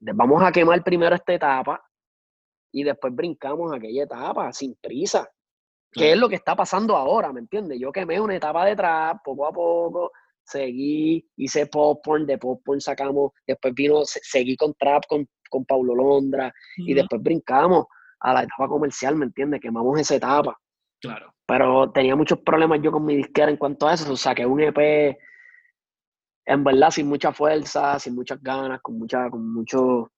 Vamos 0.00 0.42
a 0.42 0.52
quemar 0.52 0.82
primero 0.84 1.16
esta 1.16 1.32
etapa 1.32 1.82
y 2.72 2.84
después 2.84 3.14
brincamos 3.14 3.72
aquella 3.72 4.04
etapa 4.04 4.52
sin 4.52 4.76
prisa. 4.76 5.28
Que 5.92 6.12
es 6.12 6.18
lo 6.18 6.28
que 6.28 6.34
está 6.34 6.54
pasando 6.54 6.96
ahora, 6.96 7.32
¿me 7.32 7.40
entiendes? 7.40 7.78
Yo 7.80 7.90
quemé 7.90 8.20
una 8.20 8.36
etapa 8.36 8.64
de 8.66 8.76
trap 8.76 9.22
poco 9.24 9.46
a 9.46 9.52
poco, 9.52 10.12
seguí, 10.44 11.26
hice 11.36 11.66
popcorn, 11.66 12.26
de 12.26 12.38
popcorn 12.38 12.80
sacamos, 12.80 13.32
después 13.46 13.74
vino, 13.74 14.02
seguí 14.04 14.56
con 14.56 14.74
trap 14.74 15.04
con, 15.08 15.26
con 15.48 15.64
Paulo 15.64 15.94
Londra 15.94 16.52
y 16.76 16.94
después 16.94 17.22
brincamos 17.22 17.86
a 18.20 18.34
la 18.34 18.42
etapa 18.42 18.68
comercial, 18.68 19.16
¿me 19.16 19.26
entiendes? 19.26 19.60
Quemamos 19.60 19.98
esa 20.00 20.16
etapa. 20.16 20.58
Claro. 21.00 21.32
Pero 21.46 21.90
tenía 21.92 22.16
muchos 22.16 22.40
problemas 22.40 22.80
yo 22.82 22.92
con 22.92 23.04
mi 23.04 23.16
disquera 23.16 23.50
en 23.50 23.56
cuanto 23.56 23.86
a 23.88 23.94
eso, 23.94 24.12
o 24.12 24.16
sea, 24.16 24.34
que 24.34 24.44
un 24.44 24.60
EP 24.60 25.16
en 26.46 26.64
verdad 26.64 26.90
sin 26.90 27.06
mucha 27.06 27.32
fuerza, 27.32 27.98
sin 27.98 28.14
muchas 28.14 28.42
ganas, 28.42 28.80
con 28.80 28.98
mucha, 28.98 29.28
con 29.30 29.52
mucho 29.52 30.10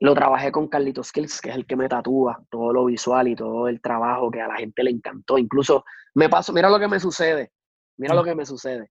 lo 0.00 0.14
trabajé 0.14 0.50
con 0.50 0.68
Carlitos 0.68 1.08
Skills, 1.08 1.40
que 1.40 1.50
es 1.50 1.56
el 1.56 1.66
que 1.66 1.76
me 1.76 1.88
tatúa 1.88 2.42
todo 2.50 2.72
lo 2.72 2.86
visual 2.86 3.28
y 3.28 3.36
todo 3.36 3.68
el 3.68 3.80
trabajo 3.82 4.30
que 4.30 4.40
a 4.40 4.48
la 4.48 4.56
gente 4.56 4.82
le 4.82 4.90
encantó. 4.90 5.36
Incluso 5.36 5.84
me 6.14 6.28
pasó, 6.28 6.52
mira 6.52 6.70
lo 6.70 6.78
que 6.78 6.88
me 6.88 6.98
sucede, 6.98 7.52
mira 7.98 8.14
lo 8.14 8.24
que 8.24 8.34
me 8.34 8.46
sucede. 8.46 8.90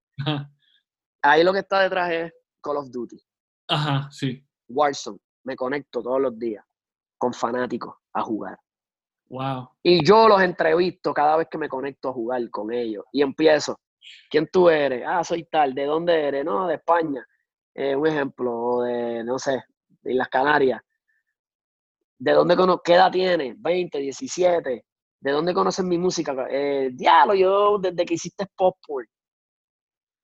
Ahí 1.22 1.42
lo 1.42 1.52
que 1.52 1.58
está 1.58 1.80
detrás 1.80 2.10
es 2.12 2.32
Call 2.62 2.76
of 2.76 2.90
Duty. 2.90 3.20
Ajá, 3.68 4.08
sí. 4.10 4.46
Warzone. 4.68 5.18
Me 5.44 5.56
conecto 5.56 6.02
todos 6.02 6.20
los 6.20 6.38
días 6.38 6.64
con 7.18 7.32
fanáticos 7.32 7.94
a 8.12 8.22
jugar. 8.22 8.58
Wow. 9.28 9.68
Y 9.82 10.04
yo 10.04 10.28
los 10.28 10.42
entrevisto 10.42 11.12
cada 11.12 11.36
vez 11.36 11.48
que 11.50 11.58
me 11.58 11.68
conecto 11.68 12.10
a 12.10 12.12
jugar 12.12 12.48
con 12.50 12.72
ellos. 12.72 13.04
Y 13.12 13.22
empiezo. 13.22 13.78
¿Quién 14.30 14.48
tú 14.52 14.68
eres? 14.68 15.04
Ah, 15.06 15.22
soy 15.22 15.44
tal. 15.44 15.74
¿De 15.74 15.84
dónde 15.84 16.28
eres? 16.28 16.44
No, 16.44 16.66
de 16.66 16.74
España. 16.74 17.24
Eh, 17.74 17.94
un 17.94 18.06
ejemplo, 18.06 18.82
de, 18.82 19.22
no 19.24 19.38
sé, 19.38 19.62
de 20.02 20.14
las 20.14 20.28
Canarias. 20.28 20.80
¿De 22.20 22.32
dónde 22.32 22.54
conozco? 22.54 22.82
¿Qué 22.82 22.94
edad 22.94 23.10
tienes? 23.10 23.60
20, 23.60 23.98
17. 23.98 24.84
¿De 25.20 25.30
dónde 25.30 25.54
conoces 25.54 25.84
mi 25.86 25.96
música? 25.96 26.46
Eh, 26.50 26.90
diablo, 26.92 27.34
yo 27.34 27.78
desde 27.78 28.04
que 28.04 28.14
hiciste 28.14 28.46
pop 28.54 28.76
O 28.90 29.02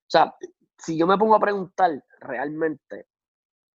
sea, 0.06 0.34
si 0.78 0.98
yo 0.98 1.06
me 1.06 1.16
pongo 1.16 1.34
a 1.36 1.40
preguntar, 1.40 2.04
realmente 2.20 3.06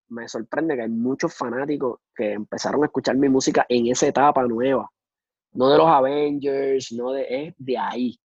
me 0.09 0.27
sorprende 0.27 0.75
que 0.75 0.81
hay 0.81 0.89
muchos 0.89 1.33
fanáticos 1.33 2.01
que 2.13 2.33
empezaron 2.33 2.83
a 2.83 2.87
escuchar 2.87 3.15
mi 3.15 3.29
música 3.29 3.65
en 3.69 3.87
esa 3.87 4.07
etapa 4.07 4.43
nueva. 4.43 4.89
No 5.53 5.69
de 5.69 5.77
los 5.77 5.87
Avengers, 5.87 6.91
no 6.91 7.13
de, 7.13 7.25
es 7.29 7.53
de 7.57 7.77
ahí. 7.77 8.19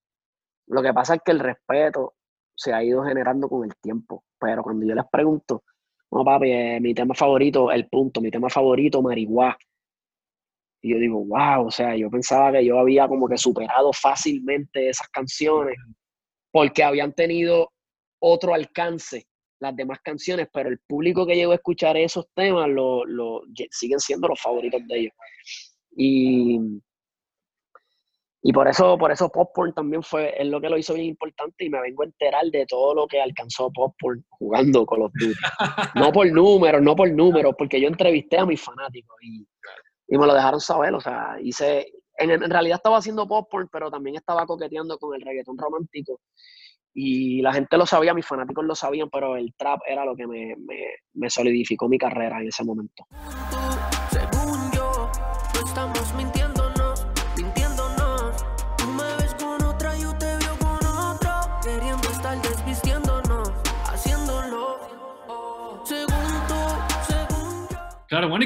Lo 0.66 0.82
que 0.82 0.92
pasa 0.92 1.14
es 1.14 1.20
que 1.24 1.30
el 1.30 1.38
respeto 1.38 2.14
se 2.56 2.72
ha 2.72 2.82
ido 2.82 3.04
generando 3.04 3.48
con 3.48 3.62
el 3.64 3.76
tiempo. 3.76 4.24
Pero 4.40 4.64
cuando 4.64 4.86
yo 4.86 4.94
les 4.96 5.04
pregunto, 5.08 5.62
no, 6.10 6.24
papi, 6.24 6.50
eh, 6.50 6.80
mi 6.80 6.94
tema 6.94 7.14
favorito, 7.14 7.70
el 7.70 7.88
punto, 7.88 8.20
mi 8.20 8.30
tema 8.32 8.50
favorito, 8.50 9.00
marihuana. 9.00 9.56
Y 10.84 10.90
yo 10.90 10.98
digo, 10.98 11.24
wow, 11.24 11.66
o 11.66 11.70
sea, 11.70 11.96
yo 11.96 12.10
pensaba 12.10 12.52
que 12.52 12.64
yo 12.66 12.78
había 12.78 13.08
como 13.08 13.26
que 13.26 13.38
superado 13.38 13.90
fácilmente 13.94 14.90
esas 14.90 15.08
canciones 15.08 15.76
porque 16.52 16.84
habían 16.84 17.14
tenido 17.14 17.72
otro 18.18 18.52
alcance 18.52 19.26
las 19.60 19.74
demás 19.74 20.00
canciones, 20.04 20.46
pero 20.52 20.68
el 20.68 20.78
público 20.80 21.26
que 21.26 21.36
llegó 21.36 21.52
a 21.52 21.54
escuchar 21.54 21.96
esos 21.96 22.26
temas 22.34 22.68
lo, 22.68 23.06
lo 23.06 23.44
siguen 23.70 23.98
siendo 23.98 24.28
los 24.28 24.38
favoritos 24.38 24.86
de 24.86 24.98
ellos. 24.98 25.12
Y, 25.96 26.60
y 28.42 28.52
por 28.52 28.68
eso, 28.68 28.98
por 28.98 29.10
eso 29.10 29.30
Popcorn 29.30 29.72
también 29.72 30.02
fue, 30.02 30.34
es 30.36 30.46
lo 30.48 30.60
que 30.60 30.68
lo 30.68 30.76
hizo 30.76 30.92
bien 30.92 31.06
importante 31.06 31.64
y 31.64 31.70
me 31.70 31.80
vengo 31.80 32.02
a 32.02 32.06
enterar 32.06 32.44
de 32.50 32.66
todo 32.66 32.94
lo 32.94 33.06
que 33.06 33.22
alcanzó 33.22 33.72
Popcorn 33.72 34.22
jugando 34.28 34.84
con 34.84 35.00
los 35.00 35.12
Duty. 35.14 35.32
no 35.94 36.12
por 36.12 36.30
números, 36.30 36.82
no 36.82 36.94
por 36.94 37.10
números, 37.10 37.54
porque 37.56 37.80
yo 37.80 37.88
entrevisté 37.88 38.36
a 38.36 38.44
mis 38.44 38.60
fanáticos 38.60 39.16
y 39.22 39.46
y 40.06 40.18
me 40.18 40.26
lo 40.26 40.34
dejaron 40.34 40.60
saber, 40.60 40.94
o 40.94 41.00
sea, 41.00 41.36
hice, 41.40 41.92
en, 42.16 42.50
realidad 42.50 42.76
estaba 42.76 42.98
haciendo 42.98 43.26
popcorn, 43.26 43.68
pero 43.72 43.90
también 43.90 44.16
estaba 44.16 44.46
coqueteando 44.46 44.98
con 44.98 45.14
el 45.14 45.22
reggaetón 45.22 45.58
romántico 45.58 46.20
y 46.92 47.42
la 47.42 47.52
gente 47.52 47.76
lo 47.76 47.86
sabía, 47.86 48.14
mis 48.14 48.26
fanáticos 48.26 48.64
lo 48.64 48.74
sabían, 48.74 49.10
pero 49.10 49.36
el 49.36 49.52
trap 49.56 49.80
era 49.86 50.04
lo 50.04 50.14
que 50.14 50.26
me, 50.26 50.54
me, 50.56 50.86
me 51.14 51.28
solidificó 51.28 51.88
mi 51.88 51.98
carrera 51.98 52.40
en 52.40 52.48
ese 52.48 52.64
momento. 52.64 53.04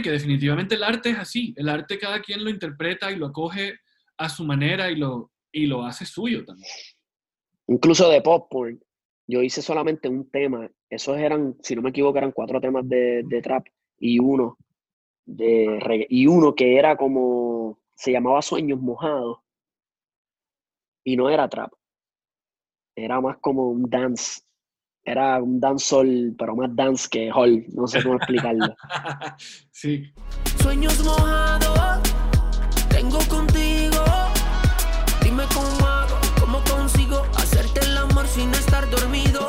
Que 0.02 0.10
definitivamente 0.10 0.74
el 0.74 0.84
arte 0.84 1.10
es 1.10 1.18
así. 1.18 1.54
El 1.56 1.68
arte 1.68 1.98
cada 1.98 2.20
quien 2.20 2.44
lo 2.44 2.50
interpreta 2.50 3.10
y 3.10 3.16
lo 3.16 3.26
acoge 3.26 3.78
a 4.16 4.28
su 4.28 4.44
manera 4.44 4.90
y 4.90 4.96
lo, 4.96 5.32
y 5.52 5.66
lo 5.66 5.84
hace 5.84 6.04
suyo 6.04 6.44
también. 6.44 6.70
Incluso 7.66 8.08
de 8.08 8.22
pop 8.22 8.50
yo 9.26 9.42
hice 9.42 9.60
solamente 9.60 10.08
un 10.08 10.30
tema. 10.30 10.70
Esos 10.88 11.18
eran, 11.18 11.56
si 11.62 11.76
no 11.76 11.82
me 11.82 11.90
equivoco, 11.90 12.16
eran 12.18 12.32
cuatro 12.32 12.60
temas 12.60 12.88
de, 12.88 13.40
trap 13.42 13.66
y 13.98 14.18
uno 14.18 14.56
de 15.26 15.78
reggae. 15.80 16.06
Y 16.08 16.26
uno 16.26 16.54
que 16.54 16.78
era 16.78 16.96
como, 16.96 17.78
se 17.94 18.12
llamaba 18.12 18.40
Sueños 18.40 18.80
Mojados. 18.80 19.38
Y 21.04 21.16
no 21.16 21.28
era 21.28 21.48
trap. 21.48 21.72
Era 22.96 23.20
más 23.20 23.36
como 23.38 23.70
un 23.70 23.88
dance 23.88 24.40
era 25.08 25.42
un 25.42 25.58
dancehall, 25.58 26.34
pero 26.38 26.54
más 26.54 26.74
dance 26.76 27.08
que 27.10 27.30
hall, 27.30 27.64
no 27.74 27.86
sé 27.86 28.02
cómo 28.02 28.16
explicarlo. 28.16 28.76
sí. 29.70 30.12
Sueños 30.60 31.02
mojados, 31.02 32.00
tengo 32.90 33.18
contigo. 33.28 34.04
Dime 35.22 35.44
cómo 35.54 35.86
hago, 35.86 36.16
cómo 36.40 36.58
consigo 36.64 37.22
hacerte 37.36 37.80
el 37.80 37.96
amor 37.96 38.26
sin 38.26 38.50
estar 38.50 38.88
dormido. 38.90 39.40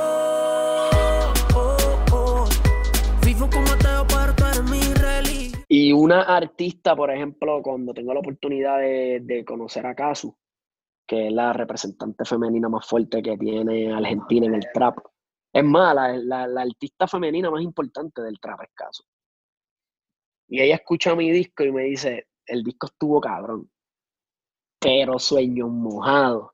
Oh, 1.54 2.00
oh. 2.14 2.50
Vivo 3.26 3.50
como 3.50 3.76
te 3.76 4.62
mi 4.64 4.82
religión. 4.94 5.62
Y 5.68 5.92
una 5.92 6.22
artista, 6.22 6.96
por 6.96 7.12
ejemplo, 7.12 7.62
cuando 7.62 7.94
tengo 7.94 8.14
la 8.14 8.22
oportunidad 8.22 8.80
de, 8.80 9.20
de 9.24 9.44
conocer 9.44 9.86
a 9.86 9.94
Casu, 9.94 10.36
que 11.06 11.28
es 11.28 11.34
la 11.34 11.52
representante 11.52 12.24
femenina 12.24 12.70
más 12.70 12.88
fuerte 12.88 13.22
que 13.22 13.38
tiene 13.38 13.94
Argentina 13.94 14.46
en 14.48 14.56
el 14.56 14.68
trap, 14.74 15.00
es 15.52 15.64
más, 15.64 15.96
la, 15.96 16.62
artista 16.62 17.08
femenina 17.08 17.50
más 17.50 17.62
importante 17.64 18.22
del 18.22 18.40
trap 18.40 18.62
escaso. 18.64 19.04
Y 20.48 20.62
ella 20.62 20.76
escucha 20.76 21.16
mi 21.16 21.32
disco 21.32 21.64
y 21.64 21.72
me 21.72 21.84
dice, 21.84 22.28
el 22.46 22.64
disco 22.64 22.88
estuvo 22.88 23.20
cabrón, 23.20 23.70
pero 24.80 25.18
sueños 25.20 25.70
mojados. 25.70 26.52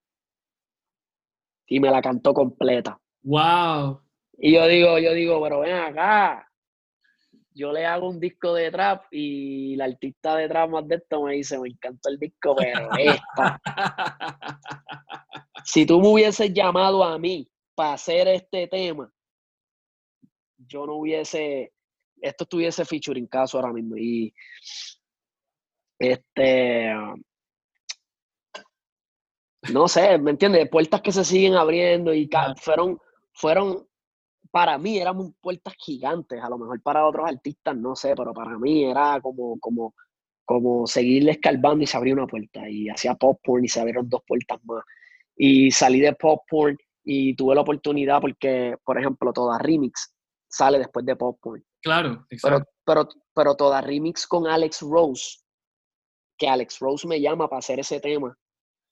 Y 1.68 1.80
me 1.80 1.90
la 1.90 2.02
cantó 2.02 2.34
completa. 2.34 3.00
¡Wow! 3.24 4.02
Y 4.38 4.54
yo 4.54 4.68
digo, 4.68 5.00
yo 5.00 5.14
digo, 5.14 5.42
pero 5.42 5.62
ven 5.62 5.76
acá. 5.76 6.50
Yo 7.54 7.72
le 7.72 7.86
hago 7.86 8.10
un 8.10 8.20
disco 8.20 8.54
de 8.54 8.70
trap 8.70 9.06
y 9.12 9.78
la 9.78 9.86
artista 9.86 10.36
de 10.36 10.50
trap 10.50 10.70
más 10.70 10.88
de 10.88 10.96
esto 10.96 11.24
me 11.24 11.34
dice, 11.34 11.58
me 11.58 11.70
encantó 11.70 12.10
el 12.10 12.20
disco, 12.20 12.56
pero 12.56 12.90
esta. 12.98 13.62
si 15.64 15.86
tú 15.86 16.02
me 16.02 16.10
hubieses 16.10 16.54
llamado 16.54 17.04
a 17.04 17.18
mí 17.18 17.50
para 17.76 17.94
hacer 17.94 18.28
este 18.30 18.68
tema, 18.68 19.12
yo 20.58 20.86
no 20.86 20.96
hubiese, 20.96 21.74
esto 22.22 22.44
estuviese 22.46 22.86
featuring 22.86 23.28
caso 23.28 23.58
ahora 23.58 23.74
mismo. 23.74 23.98
Y 23.98 24.34
este, 26.00 26.94
no 29.74 29.88
sé, 29.88 30.18
¿me 30.18 30.32
entiendes? 30.32 30.70
Puertas 30.70 31.02
que 31.02 31.12
se 31.12 31.24
siguen 31.24 31.56
abriendo 31.56 32.14
y 32.14 32.30
fueron, 32.58 33.00
fueron 33.34 33.88
para 34.52 34.78
mí 34.78 34.98
eran 34.98 35.34
puertas 35.42 35.74
gigantes, 35.78 36.42
a 36.42 36.50
lo 36.50 36.58
mejor 36.58 36.82
para 36.82 37.06
otros 37.06 37.28
artistas 37.28 37.76
no 37.76 37.96
sé, 37.96 38.14
pero 38.16 38.34
para 38.34 38.58
mí 38.58 38.86
era 38.86 39.20
como, 39.22 39.60
como, 39.60 39.94
como 40.46 40.88
seguirle 40.88 41.32
escarbando 41.32 41.84
y 41.84 41.88
se 41.88 41.98
abrió 41.98 42.14
una 42.14 42.28
puerta 42.28 42.70
y 42.70 42.88
hacía 42.90 43.16
popcorn 43.16 43.66
y 43.66 43.68
se 43.68 43.80
abrieron 43.82 44.08
dos 44.08 44.22
puertas 44.26 44.60
más. 44.64 44.84
Y 45.36 45.72
salí 45.72 46.00
de 46.00 46.14
popcorn 46.14 46.78
y 47.06 47.36
tuve 47.36 47.56
la 47.56 47.62
oportunidad 47.62 48.20
porque, 48.20 48.76
por 48.84 49.00
ejemplo, 49.00 49.32
toda 49.32 49.60
remix 49.60 50.14
sale 50.50 50.80
después 50.80 51.06
de 51.06 51.16
popcorn. 51.16 51.64
Claro, 51.82 52.26
exacto. 52.30 52.66
Pero, 52.84 53.06
pero, 53.06 53.22
pero 53.34 53.56
toda 53.56 53.82
remix 53.82 54.26
con 54.26 54.48
Alex 54.48 54.82
Rose, 54.82 55.38
que 56.38 56.48
Alex 56.48 56.80
Rose 56.80 57.08
me 57.08 57.22
llama 57.22 57.48
para 57.48 57.60
hacer 57.60 57.80
ese 57.80 58.00
tema, 58.00 58.36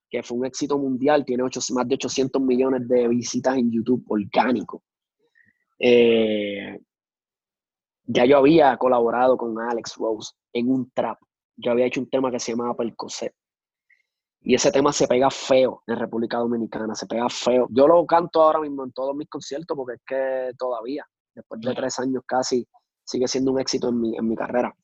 que 0.09 0.21
fue 0.21 0.37
un 0.37 0.45
éxito 0.45 0.77
mundial, 0.77 1.25
tiene 1.25 1.43
más 1.43 1.87
de 1.87 1.95
800 1.95 2.41
millones 2.41 2.87
de 2.87 3.07
visitas 3.07 3.57
en 3.57 3.71
YouTube 3.71 4.05
orgánico. 4.07 4.83
Eh, 5.79 6.79
ya 8.05 8.25
yo 8.25 8.37
había 8.37 8.77
colaborado 8.77 9.37
con 9.37 9.59
Alex 9.59 9.95
Rose 9.97 10.33
en 10.53 10.69
un 10.69 10.91
trap. 10.91 11.17
Yo 11.55 11.71
había 11.71 11.87
hecho 11.87 11.99
un 11.99 12.09
tema 12.09 12.29
que 12.29 12.39
se 12.39 12.51
llamaba 12.51 12.75
Percocet. 12.75 13.33
Y 14.45 14.55
ese 14.55 14.71
tema 14.71 14.91
se 14.91 15.07
pega 15.07 15.29
feo 15.29 15.83
en 15.87 15.97
República 15.97 16.37
Dominicana, 16.37 16.93
se 16.95 17.07
pega 17.07 17.29
feo. 17.29 17.67
Yo 17.71 17.87
lo 17.87 18.05
canto 18.05 18.41
ahora 18.41 18.59
mismo 18.59 18.83
en 18.83 18.91
todos 18.91 19.15
mis 19.15 19.29
conciertos 19.29 19.75
porque 19.75 19.95
es 19.95 20.01
que 20.05 20.51
todavía, 20.57 21.07
después 21.33 21.61
de 21.61 21.73
tres 21.73 21.97
años 21.99 22.23
casi, 22.25 22.67
sigue 23.05 23.27
siendo 23.27 23.51
un 23.53 23.61
éxito 23.61 23.89
en 23.89 24.01
mi, 24.01 24.17
en 24.17 24.27
mi 24.27 24.35
carrera. 24.35 24.75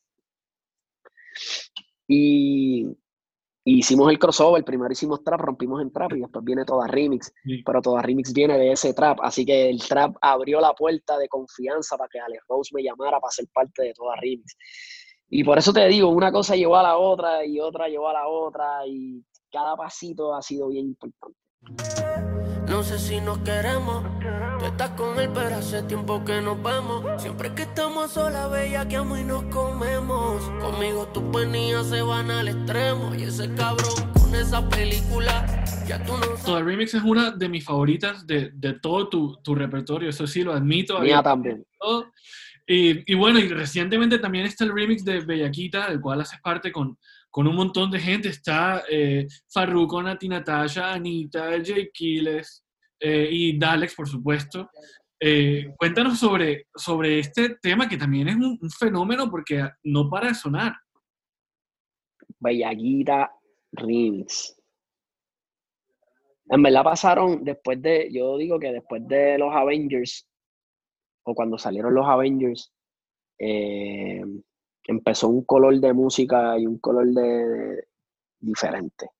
Y, 2.08 2.86
hicimos 3.64 4.10
el 4.10 4.18
crossover, 4.18 4.64
primero 4.64 4.90
hicimos 4.90 5.22
trap, 5.22 5.40
rompimos 5.40 5.82
en 5.82 5.92
trap 5.92 6.12
y 6.14 6.20
después 6.20 6.44
viene 6.44 6.64
toda 6.64 6.86
remix, 6.88 7.32
pero 7.64 7.82
toda 7.82 8.02
remix 8.02 8.32
viene 8.32 8.58
de 8.58 8.72
ese 8.72 8.94
trap, 8.94 9.18
así 9.22 9.44
que 9.44 9.68
el 9.68 9.78
trap 9.78 10.16
abrió 10.20 10.60
la 10.60 10.72
puerta 10.72 11.18
de 11.18 11.28
confianza 11.28 11.96
para 11.96 12.08
que 12.08 12.18
Alex 12.18 12.42
Rose 12.48 12.74
me 12.74 12.82
llamara 12.82 13.20
para 13.20 13.30
ser 13.30 13.46
parte 13.52 13.82
de 13.82 13.92
toda 13.92 14.16
remix. 14.16 14.56
Y 15.28 15.44
por 15.44 15.58
eso 15.58 15.72
te 15.72 15.86
digo, 15.86 16.08
una 16.08 16.32
cosa 16.32 16.56
llevó 16.56 16.76
a 16.76 16.82
la 16.82 16.96
otra 16.98 17.44
y 17.44 17.60
otra 17.60 17.88
llevó 17.88 18.08
a 18.08 18.14
la 18.14 18.26
otra 18.26 18.84
y 18.86 19.24
cada 19.50 19.76
pasito 19.76 20.34
ha 20.34 20.42
sido 20.42 20.68
bien 20.68 20.86
importante. 20.86 21.36
No 22.68 22.82
sé 22.82 22.98
si 22.98 23.20
nos 23.20 23.38
queremos. 23.38 24.04
Tú 24.58 24.66
estás 24.66 24.90
con 24.90 25.18
él, 25.18 25.30
pero 25.34 25.56
hace 25.56 25.82
tiempo 25.82 26.24
que 26.24 26.40
nos 26.40 26.62
vemos. 26.62 27.20
Siempre 27.20 27.54
que 27.54 27.62
estamos 27.62 28.12
sola, 28.12 28.46
bella, 28.46 28.86
que 28.86 28.96
amo 28.96 29.16
y 29.16 29.24
nos 29.24 29.44
comemos. 29.44 30.42
Conmigo 30.60 31.06
tus 31.08 31.24
penías 31.24 31.86
se 31.86 32.00
van 32.02 32.30
al 32.30 32.48
extremo. 32.48 33.14
Y 33.14 33.24
ese 33.24 33.52
cabrón 33.54 34.12
con 34.12 34.34
esa 34.34 34.66
película, 34.68 35.64
ya 35.86 36.02
tú 36.04 36.12
no 36.16 36.36
sabes. 36.36 36.64
Remix 36.64 36.94
es 36.94 37.02
una 37.02 37.30
de 37.32 37.48
mis 37.48 37.64
favoritas 37.64 38.26
de, 38.26 38.50
de 38.54 38.74
todo 38.74 39.08
tu, 39.08 39.36
tu, 39.42 39.54
repertorio. 39.54 40.08
Eso 40.08 40.26
sí, 40.26 40.42
lo 40.42 40.52
admito. 40.52 41.00
Mía 41.00 41.22
también. 41.22 41.64
Y, 42.66 43.12
y, 43.12 43.16
bueno, 43.16 43.40
y 43.40 43.48
recientemente 43.48 44.18
también 44.18 44.46
está 44.46 44.64
el 44.64 44.72
remix 44.72 45.04
de 45.04 45.20
Bellaquita, 45.20 45.88
del 45.88 46.00
cual 46.00 46.20
haces 46.20 46.40
parte 46.40 46.70
con, 46.70 46.96
con 47.30 47.46
un 47.46 47.56
montón 47.56 47.90
de 47.90 48.00
gente. 48.00 48.28
Está 48.28 48.84
eh, 48.90 49.26
Farruko, 49.48 50.02
Nati 50.02 50.28
Natasha, 50.28 50.92
Anita, 50.92 51.50
Jay 51.64 51.90
eh, 53.00 53.28
y 53.30 53.58
Dalex, 53.58 53.94
por 53.94 54.08
supuesto. 54.08 54.68
Eh, 55.22 55.74
cuéntanos 55.76 56.18
sobre, 56.18 56.66
sobre 56.74 57.18
este 57.18 57.56
tema 57.60 57.86
que 57.86 57.98
también 57.98 58.28
es 58.28 58.36
un, 58.36 58.58
fenómeno 58.70 59.30
porque 59.30 59.68
no 59.84 60.08
para 60.08 60.28
de 60.28 60.34
sonar. 60.34 60.72
Bellaguita 62.38 63.30
Remix. 63.72 64.56
En 66.46 66.62
verdad 66.62 66.82
pasaron 66.82 67.44
después 67.44 67.80
de, 67.82 68.08
yo 68.10 68.38
digo 68.38 68.58
que 68.58 68.72
después 68.72 69.06
de 69.06 69.38
los 69.38 69.54
Avengers, 69.54 70.26
o 71.24 71.34
cuando 71.34 71.58
salieron 71.58 71.94
los 71.94 72.06
Avengers, 72.08 72.72
eh, 73.38 74.22
empezó 74.90 75.28
un 75.28 75.44
color 75.44 75.78
de 75.78 75.92
música 75.92 76.58
y 76.58 76.66
un 76.66 76.78
color 76.78 77.06
de, 77.06 77.84
diferente. 78.40 79.10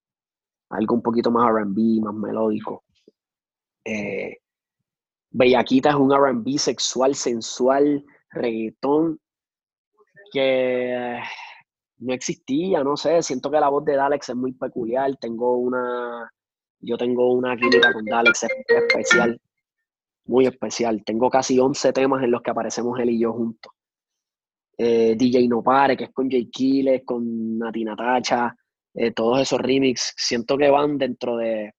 Algo 0.71 0.97
un 0.97 1.03
poquito 1.03 1.31
más 1.31 1.49
RB, 1.49 2.03
más 2.03 2.15
melódico. 2.15 2.85
Eh, 3.85 4.39
Bellaquita 5.31 5.91
es 5.91 5.95
un 5.95 6.13
RB 6.13 6.59
sexual, 6.59 7.15
sensual, 7.15 8.05
reggaetón, 8.31 9.21
que 10.33 11.21
no 11.99 12.15
existía, 12.15 12.83
no 12.83 12.97
sé, 12.97 13.23
siento 13.23 13.51
que 13.51 13.61
la 13.61 13.69
voz 13.69 13.85
de 13.85 13.97
Dalex 13.97 14.31
es 14.31 14.37
muy 14.37 14.53
peculiar, 14.53 15.17
tengo 15.21 15.57
una, 15.57 16.33
yo 16.81 16.97
tengo 16.97 17.33
una 17.33 17.57
química 17.57 17.93
con 17.93 18.05
Dalex 18.05 18.47
especial, 18.67 19.41
muy 20.25 20.47
especial, 20.47 21.05
tengo 21.05 21.31
casi 21.31 21.59
11 21.61 21.93
temas 21.93 22.25
en 22.25 22.33
los 22.33 22.43
que 22.43 22.51
aparecemos 22.51 22.99
él 22.99 23.11
y 23.11 23.21
yo 23.21 23.33
juntos. 23.33 23.73
Eh, 24.83 25.15
DJ 25.15 25.47
No 25.47 25.63
Pare, 25.63 25.95
que 25.95 26.05
es 26.05 26.11
con 26.11 26.31
Jay 26.31 26.49
Kiles, 26.49 27.03
con 27.05 27.59
Nati 27.59 27.85
Natacha, 27.85 28.57
eh, 28.95 29.11
todos 29.13 29.39
esos 29.39 29.61
remix, 29.61 30.15
siento 30.17 30.57
que 30.57 30.71
van 30.71 30.97
dentro 30.97 31.37
de, 31.37 31.75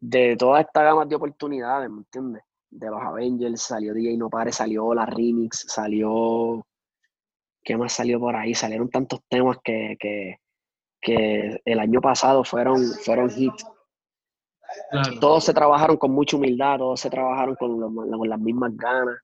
de 0.00 0.36
toda 0.36 0.62
esta 0.62 0.82
gama 0.82 1.06
de 1.06 1.14
oportunidades, 1.14 1.88
¿me 1.88 1.98
entiendes? 1.98 2.42
De 2.70 2.90
los 2.90 3.00
Avengers, 3.00 3.62
salió 3.62 3.94
DJ 3.94 4.16
No 4.16 4.28
Pare, 4.28 4.50
salió 4.50 4.92
la 4.94 5.06
remix, 5.06 5.64
salió. 5.68 6.66
¿Qué 7.62 7.76
más 7.76 7.92
salió 7.92 8.18
por 8.18 8.34
ahí? 8.34 8.52
Salieron 8.52 8.90
tantos 8.90 9.20
temas 9.28 9.58
que, 9.62 9.96
el 11.00 11.78
año 11.78 12.00
pasado 12.00 12.42
fueron, 12.42 12.82
fueron 13.04 13.30
hits. 13.30 13.64
Todos 15.20 15.44
se 15.44 15.54
trabajaron 15.54 15.96
con 15.98 16.10
mucha 16.10 16.36
humildad, 16.36 16.78
todos 16.78 16.98
se 16.98 17.10
trabajaron 17.10 17.54
con 17.54 18.28
las 18.28 18.40
mismas 18.40 18.76
ganas. 18.76 19.23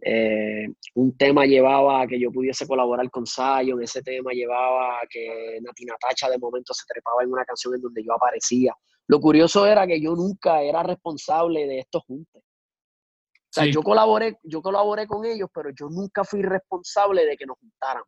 Eh, 0.00 0.66
un 0.94 1.16
tema 1.16 1.46
llevaba 1.46 2.02
a 2.02 2.06
que 2.06 2.20
yo 2.20 2.30
pudiese 2.30 2.66
colaborar 2.66 3.10
con 3.10 3.24
Zion, 3.26 3.82
ese 3.82 4.02
tema 4.02 4.32
llevaba 4.32 4.98
a 4.98 5.06
que 5.08 5.58
Nati 5.62 5.84
Natacha 5.84 6.28
de 6.28 6.38
momento 6.38 6.74
se 6.74 6.84
trepaba 6.86 7.22
en 7.22 7.32
una 7.32 7.44
canción 7.44 7.74
en 7.74 7.80
donde 7.80 8.04
yo 8.04 8.12
aparecía. 8.12 8.74
Lo 9.08 9.20
curioso 9.20 9.66
era 9.66 9.86
que 9.86 10.00
yo 10.00 10.14
nunca 10.14 10.62
era 10.62 10.82
responsable 10.82 11.66
de 11.66 11.78
estos 11.80 12.02
juntos. 12.04 12.42
O 12.42 13.58
sea, 13.58 13.64
yo 13.66 13.82
colaboré, 13.82 14.38
yo 14.42 14.60
colaboré 14.60 15.06
con 15.06 15.24
ellos, 15.24 15.48
pero 15.54 15.70
yo 15.70 15.88
nunca 15.88 16.24
fui 16.24 16.42
responsable 16.42 17.24
de 17.24 17.36
que 17.36 17.46
nos 17.46 17.56
juntaran. 17.58 18.02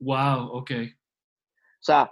Wow, 0.00 0.56
ok. 0.56 0.70
O 0.70 1.82
sea, 1.82 2.10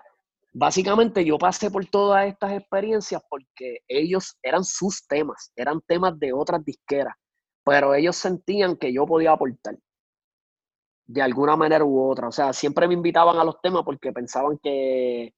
básicamente 0.52 1.24
yo 1.24 1.36
pasé 1.36 1.68
por 1.68 1.84
todas 1.86 2.28
estas 2.28 2.52
experiencias 2.52 3.20
porque 3.28 3.78
ellos 3.88 4.38
eran 4.40 4.62
sus 4.62 5.04
temas, 5.08 5.50
eran 5.56 5.80
temas 5.80 6.16
de 6.18 6.32
otras 6.32 6.64
disqueras 6.64 7.14
pero 7.66 7.94
ellos 7.94 8.14
sentían 8.14 8.76
que 8.76 8.92
yo 8.92 9.06
podía 9.06 9.32
aportar 9.32 9.76
de 11.04 11.20
alguna 11.20 11.56
manera 11.56 11.84
u 11.84 12.00
otra. 12.10 12.28
O 12.28 12.32
sea, 12.32 12.52
siempre 12.52 12.86
me 12.86 12.94
invitaban 12.94 13.36
a 13.38 13.44
los 13.44 13.60
temas 13.60 13.82
porque 13.84 14.12
pensaban 14.12 14.58
que, 14.62 15.34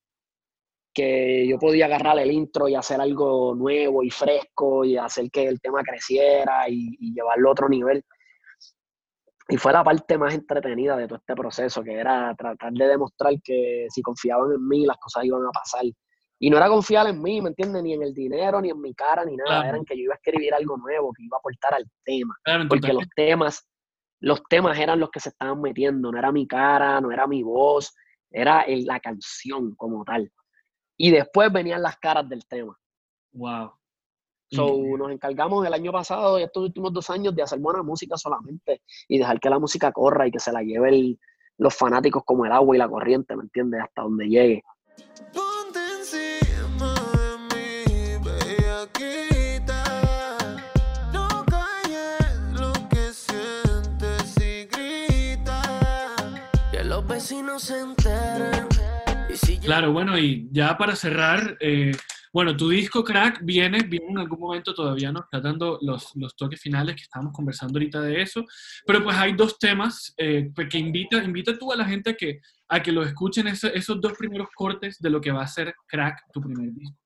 que 0.92 1.48
yo 1.48 1.58
podía 1.58 1.86
agarrar 1.86 2.18
el 2.18 2.30
intro 2.30 2.68
y 2.68 2.74
hacer 2.74 3.00
algo 3.00 3.54
nuevo 3.54 4.02
y 4.02 4.10
fresco 4.10 4.84
y 4.84 4.98
hacer 4.98 5.30
que 5.30 5.46
el 5.46 5.58
tema 5.58 5.82
creciera 5.82 6.68
y, 6.68 7.14
llevarlo 7.14 7.48
a 7.48 7.52
otro 7.52 7.68
nivel. 7.68 8.04
Y 9.48 9.56
fue 9.56 9.72
la 9.72 9.82
parte 9.82 10.18
más 10.18 10.34
entretenida 10.34 10.98
de 10.98 11.08
todo 11.08 11.18
este 11.18 11.34
proceso, 11.34 11.82
que 11.82 11.94
era 11.94 12.34
tratar 12.34 12.72
de 12.74 12.88
demostrar 12.88 13.32
que 13.42 13.86
si 13.88 14.02
confiaban 14.02 14.52
en 14.52 14.68
mí, 14.68 14.84
las 14.84 14.98
cosas 14.98 15.24
iban 15.24 15.46
a 15.46 15.50
pasar. 15.50 15.84
Y 16.40 16.50
no 16.50 16.56
era 16.56 16.68
confiar 16.68 17.06
en 17.08 17.20
mí, 17.20 17.42
¿me 17.42 17.48
entiendes? 17.48 17.82
Ni 17.82 17.94
en 17.94 18.02
el 18.02 18.14
dinero, 18.14 18.60
ni 18.60 18.70
en 18.70 18.80
mi 18.80 18.94
cara, 18.94 19.24
ni 19.24 19.36
nada. 19.36 19.68
Era 19.68 19.76
en 19.76 19.84
que 19.84 19.96
yo 19.96 20.04
iba 20.04 20.14
a 20.14 20.16
escribir 20.16 20.54
algo 20.54 20.76
nuevo, 20.76 21.12
que 21.12 21.24
iba 21.24 21.36
a 21.36 21.40
aportar 21.40 21.74
al 21.74 21.84
tema. 22.04 22.36
porque 22.68 22.92
los 22.92 23.04
temas, 23.14 23.68
los 24.20 24.42
temas 24.48 24.78
eran 24.78 25.00
los 25.00 25.10
que 25.10 25.20
se 25.20 25.30
estaban 25.30 25.60
metiendo. 25.60 26.12
No 26.12 26.18
era 26.18 26.30
mi 26.30 26.46
cara, 26.46 27.00
no 27.00 27.10
era 27.10 27.26
mi 27.26 27.42
voz, 27.42 27.92
era 28.30 28.64
la 28.68 29.00
canción 29.00 29.74
como 29.74 30.04
tal. 30.04 30.30
Y 30.96 31.10
después 31.10 31.52
venían 31.52 31.82
las 31.82 31.96
caras 31.96 32.28
del 32.28 32.46
tema. 32.46 32.76
Wow. 33.32 33.72
So, 34.50 34.78
nos 34.96 35.10
encargamos 35.10 35.66
el 35.66 35.74
año 35.74 35.92
pasado 35.92 36.38
y 36.38 36.42
estos 36.42 36.62
últimos 36.62 36.92
dos 36.92 37.10
años 37.10 37.36
de 37.36 37.42
hacer 37.42 37.58
buena 37.58 37.82
música 37.82 38.16
solamente 38.16 38.80
y 39.06 39.18
dejar 39.18 39.38
que 39.40 39.50
la 39.50 39.58
música 39.58 39.92
corra 39.92 40.26
y 40.26 40.30
que 40.30 40.40
se 40.40 40.52
la 40.52 40.62
lleve 40.62 41.18
los 41.58 41.74
fanáticos 41.74 42.22
como 42.24 42.46
el 42.46 42.52
agua 42.52 42.74
y 42.74 42.78
la 42.78 42.88
corriente, 42.88 43.36
¿me 43.36 43.42
entiendes? 43.42 43.82
Hasta 43.82 44.02
donde 44.02 44.26
llegue. 44.26 44.62
Claro, 59.60 59.92
bueno, 59.92 60.16
y 60.16 60.48
ya 60.52 60.78
para 60.78 60.94
cerrar, 60.94 61.56
eh, 61.60 61.92
bueno, 62.32 62.56
tu 62.56 62.68
disco 62.68 63.02
Crack 63.02 63.40
viene, 63.42 63.82
viene 63.82 64.06
en 64.08 64.18
algún 64.18 64.38
momento 64.38 64.72
todavía 64.72 65.10
nos 65.10 65.24
está 65.24 65.40
dando 65.40 65.78
los, 65.82 66.14
los, 66.14 66.36
toques 66.36 66.60
finales 66.60 66.94
que 66.94 67.02
estamos 67.02 67.32
conversando 67.32 67.76
ahorita 67.78 68.00
de 68.02 68.22
eso, 68.22 68.44
pero 68.86 69.02
pues 69.02 69.16
hay 69.16 69.32
dos 69.34 69.58
temas 69.58 70.14
eh, 70.16 70.50
pues, 70.54 70.68
que 70.68 70.78
invita, 70.78 71.22
invita 71.22 71.58
tú 71.58 71.72
a 71.72 71.76
la 71.76 71.84
gente 71.84 72.10
a 72.10 72.14
que, 72.14 72.40
a 72.68 72.80
que 72.80 72.92
lo 72.92 73.02
escuchen 73.02 73.48
esos 73.48 74.00
dos 74.00 74.12
primeros 74.12 74.48
cortes 74.54 74.98
de 75.00 75.10
lo 75.10 75.20
que 75.20 75.32
va 75.32 75.42
a 75.42 75.46
ser 75.48 75.74
Crack, 75.86 76.22
tu 76.32 76.40
primer 76.40 76.72
disco. 76.72 76.96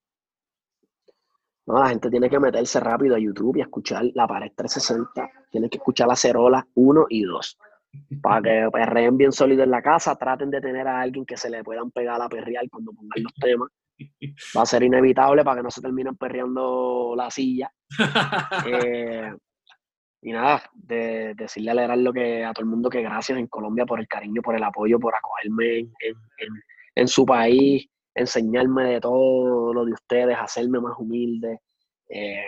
No, 1.65 1.79
la 1.79 1.89
gente 1.89 2.09
tiene 2.09 2.29
que 2.29 2.39
meterse 2.39 2.79
rápido 2.79 3.15
a 3.15 3.19
YouTube 3.19 3.57
y 3.57 3.61
escuchar 3.61 4.03
la 4.13 4.27
pared 4.27 4.51
360. 4.55 5.29
Tienen 5.49 5.69
que 5.69 5.77
escuchar 5.77 6.07
la 6.07 6.15
cerola 6.15 6.67
1 6.75 7.05
y 7.09 7.23
2. 7.23 7.57
Para 8.21 8.41
que 8.41 8.69
perreen 8.71 9.17
bien 9.17 9.31
sólido 9.31 9.63
en 9.63 9.71
la 9.71 9.81
casa, 9.81 10.15
traten 10.15 10.49
de 10.49 10.61
tener 10.61 10.87
a 10.87 11.01
alguien 11.01 11.25
que 11.25 11.37
se 11.37 11.49
le 11.49 11.63
puedan 11.63 11.91
pegar 11.91 12.15
a 12.15 12.19
la 12.19 12.29
perreal 12.29 12.69
cuando 12.69 12.91
pongan 12.91 13.23
los 13.23 13.33
temas. 13.35 13.69
Va 14.57 14.61
a 14.63 14.65
ser 14.65 14.83
inevitable 14.83 15.43
para 15.43 15.57
que 15.57 15.63
no 15.63 15.71
se 15.71 15.81
terminen 15.81 16.15
perreando 16.15 17.13
la 17.15 17.29
silla. 17.29 17.71
Eh, 18.65 19.31
y 20.21 20.31
nada, 20.31 20.63
de, 20.73 21.33
decirle 21.35 21.71
a 21.71 21.95
lo 21.95 22.13
que, 22.13 22.45
a 22.45 22.53
todo 22.53 22.63
el 22.63 22.69
mundo 22.69 22.89
que 22.89 23.01
gracias 23.01 23.37
en 23.37 23.47
Colombia 23.47 23.85
por 23.85 23.99
el 23.99 24.07
cariño, 24.07 24.41
por 24.41 24.55
el 24.55 24.63
apoyo, 24.63 24.97
por 24.99 25.13
acogerme 25.13 25.79
en, 25.79 26.15
en 26.95 27.07
su 27.07 27.25
país, 27.25 27.87
enseñarme 28.15 28.85
de 28.85 29.01
todo 29.01 29.73
lo 29.73 29.85
de 29.85 29.93
ustedes, 29.93 30.37
hacerme 30.39 30.79
más 30.79 30.93
humilde. 30.97 31.59
Eh, 32.09 32.45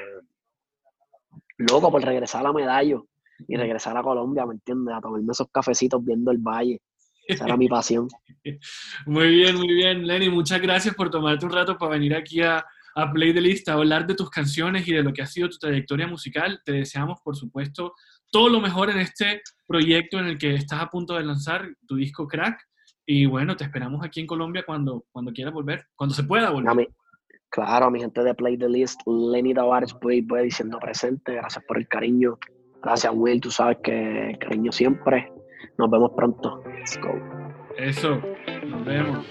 loco 1.57 1.91
por 1.91 2.01
regresar 2.01 2.41
a 2.41 2.43
la 2.45 2.53
medalla 2.53 3.01
y 3.47 3.55
regresar 3.55 3.97
a 3.97 4.03
Colombia, 4.03 4.45
¿me 4.45 4.53
entiendes? 4.53 4.95
A 4.95 5.01
tomarme 5.01 5.31
esos 5.31 5.47
cafecitos 5.51 6.03
viendo 6.03 6.31
el 6.31 6.37
valle. 6.37 6.81
Esa 7.27 7.45
era 7.45 7.57
mi 7.57 7.67
pasión. 7.67 8.07
Muy 9.07 9.29
bien, 9.29 9.55
muy 9.55 9.73
bien, 9.73 10.05
Lenny. 10.05 10.29
Muchas 10.29 10.61
gracias 10.61 10.93
por 10.93 11.09
tomarte 11.09 11.45
un 11.45 11.51
rato 11.51 11.77
para 11.77 11.93
venir 11.93 12.13
aquí 12.15 12.41
a, 12.41 12.63
a 12.95 13.11
Play 13.11 13.33
the 13.33 13.41
List, 13.41 13.67
a 13.67 13.73
hablar 13.73 14.05
de 14.05 14.15
tus 14.15 14.29
canciones 14.29 14.87
y 14.87 14.93
de 14.93 15.01
lo 15.01 15.11
que 15.11 15.21
ha 15.21 15.25
sido 15.25 15.49
tu 15.49 15.57
trayectoria 15.57 16.07
musical. 16.07 16.61
Te 16.63 16.73
deseamos, 16.73 17.19
por 17.21 17.35
supuesto, 17.35 17.93
todo 18.31 18.49
lo 18.49 18.61
mejor 18.61 18.89
en 18.89 18.99
este 18.99 19.41
proyecto 19.67 20.19
en 20.19 20.27
el 20.27 20.37
que 20.37 20.53
estás 20.55 20.81
a 20.81 20.89
punto 20.89 21.15
de 21.15 21.23
lanzar 21.23 21.67
tu 21.87 21.95
disco 21.95 22.27
Crack. 22.27 22.59
Y 23.05 23.25
bueno, 23.25 23.55
te 23.55 23.63
esperamos 23.63 24.03
aquí 24.03 24.21
en 24.21 24.27
Colombia 24.27 24.63
cuando, 24.65 25.05
cuando 25.11 25.31
quieras 25.31 25.53
volver, 25.53 25.85
cuando 25.95 26.15
se 26.15 26.23
pueda 26.23 26.49
volver. 26.49 26.89
claro, 27.49 27.87
a 27.87 27.91
mi 27.91 27.99
gente 27.99 28.23
de 28.23 28.33
Play 28.33 28.57
the 28.57 28.69
List, 28.69 28.99
Lenny 29.05 29.53
Tavares 29.53 29.93
puede 29.93 30.43
diciendo 30.43 30.79
presente. 30.79 31.33
Gracias 31.33 31.63
por 31.65 31.77
el 31.77 31.87
cariño. 31.87 32.37
Gracias, 32.85 33.11
Will. 33.15 33.41
Tú 33.41 33.49
sabes 33.49 33.77
que 33.83 34.37
cariño 34.39 34.71
siempre. 34.71 35.31
Nos 35.79 35.89
vemos 35.89 36.11
pronto. 36.15 36.61
Let's 36.77 36.99
go. 37.01 37.19
Eso, 37.77 38.21
nos 38.67 38.85
vemos. 38.85 39.25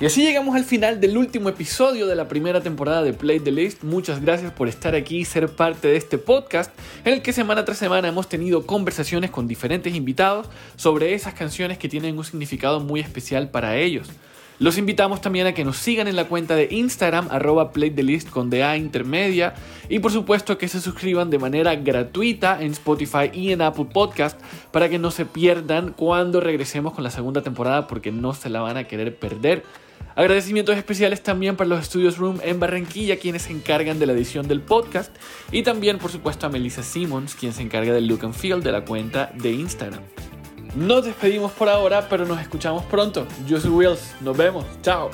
Y 0.00 0.06
así 0.06 0.24
llegamos 0.24 0.56
al 0.56 0.64
final 0.64 1.00
del 1.00 1.16
último 1.16 1.48
episodio 1.48 2.08
de 2.08 2.16
la 2.16 2.26
primera 2.26 2.60
temporada 2.60 3.04
de 3.04 3.12
Play 3.12 3.38
the 3.38 3.52
List. 3.52 3.84
Muchas 3.84 4.20
gracias 4.20 4.50
por 4.50 4.66
estar 4.66 4.96
aquí 4.96 5.18
y 5.18 5.24
ser 5.24 5.48
parte 5.54 5.86
de 5.86 5.96
este 5.96 6.18
podcast 6.18 6.76
en 7.04 7.12
el 7.12 7.22
que 7.22 7.32
semana 7.32 7.64
tras 7.64 7.78
semana 7.78 8.08
hemos 8.08 8.28
tenido 8.28 8.66
conversaciones 8.66 9.30
con 9.30 9.46
diferentes 9.46 9.94
invitados 9.94 10.50
sobre 10.74 11.14
esas 11.14 11.34
canciones 11.34 11.78
que 11.78 11.88
tienen 11.88 12.18
un 12.18 12.24
significado 12.24 12.80
muy 12.80 12.98
especial 12.98 13.48
para 13.50 13.76
ellos. 13.76 14.10
Los 14.58 14.78
invitamos 14.78 15.20
también 15.20 15.46
a 15.46 15.54
que 15.54 15.64
nos 15.64 15.76
sigan 15.76 16.08
en 16.08 16.16
la 16.16 16.26
cuenta 16.26 16.54
de 16.54 16.68
Instagram 16.70 17.28
arroba 17.30 17.72
playthelist 17.72 18.30
con 18.30 18.48
DA 18.48 18.76
intermedia 18.76 19.54
y 19.88 19.98
por 19.98 20.12
supuesto 20.12 20.56
que 20.56 20.68
se 20.68 20.80
suscriban 20.80 21.30
de 21.30 21.38
manera 21.38 21.74
gratuita 21.74 22.62
en 22.62 22.72
Spotify 22.72 23.30
y 23.32 23.50
en 23.50 23.62
Apple 23.62 23.88
Podcast 23.92 24.40
para 24.70 24.88
que 24.88 24.98
no 24.98 25.10
se 25.10 25.26
pierdan 25.26 25.92
cuando 25.92 26.40
regresemos 26.40 26.92
con 26.92 27.02
la 27.02 27.10
segunda 27.10 27.42
temporada 27.42 27.88
porque 27.88 28.12
no 28.12 28.34
se 28.34 28.50
la 28.50 28.60
van 28.60 28.76
a 28.76 28.84
querer 28.84 29.16
perder. 29.16 29.64
Agradecimientos 30.14 30.76
especiales 30.76 31.22
también 31.22 31.56
para 31.56 31.68
los 31.68 31.86
Studios 31.86 32.18
Room 32.18 32.38
en 32.42 32.60
Barranquilla, 32.60 33.16
quienes 33.16 33.42
se 33.42 33.52
encargan 33.52 33.98
de 33.98 34.06
la 34.06 34.12
edición 34.12 34.46
del 34.46 34.60
podcast. 34.60 35.14
Y 35.50 35.62
también, 35.62 35.98
por 35.98 36.10
supuesto, 36.10 36.46
a 36.46 36.50
Melissa 36.50 36.82
Simmons, 36.82 37.34
quien 37.34 37.52
se 37.52 37.62
encarga 37.62 37.94
del 37.94 38.06
look 38.06 38.24
and 38.24 38.34
feel 38.34 38.62
de 38.62 38.72
la 38.72 38.84
cuenta 38.84 39.32
de 39.34 39.52
Instagram. 39.52 40.02
Nos 40.74 41.04
despedimos 41.04 41.52
por 41.52 41.68
ahora, 41.68 42.08
pero 42.08 42.24
nos 42.24 42.40
escuchamos 42.40 42.84
pronto. 42.84 43.26
Yo 43.46 43.60
soy 43.60 43.70
Wills. 43.70 44.14
Nos 44.20 44.36
vemos. 44.36 44.64
Chao. 44.82 45.10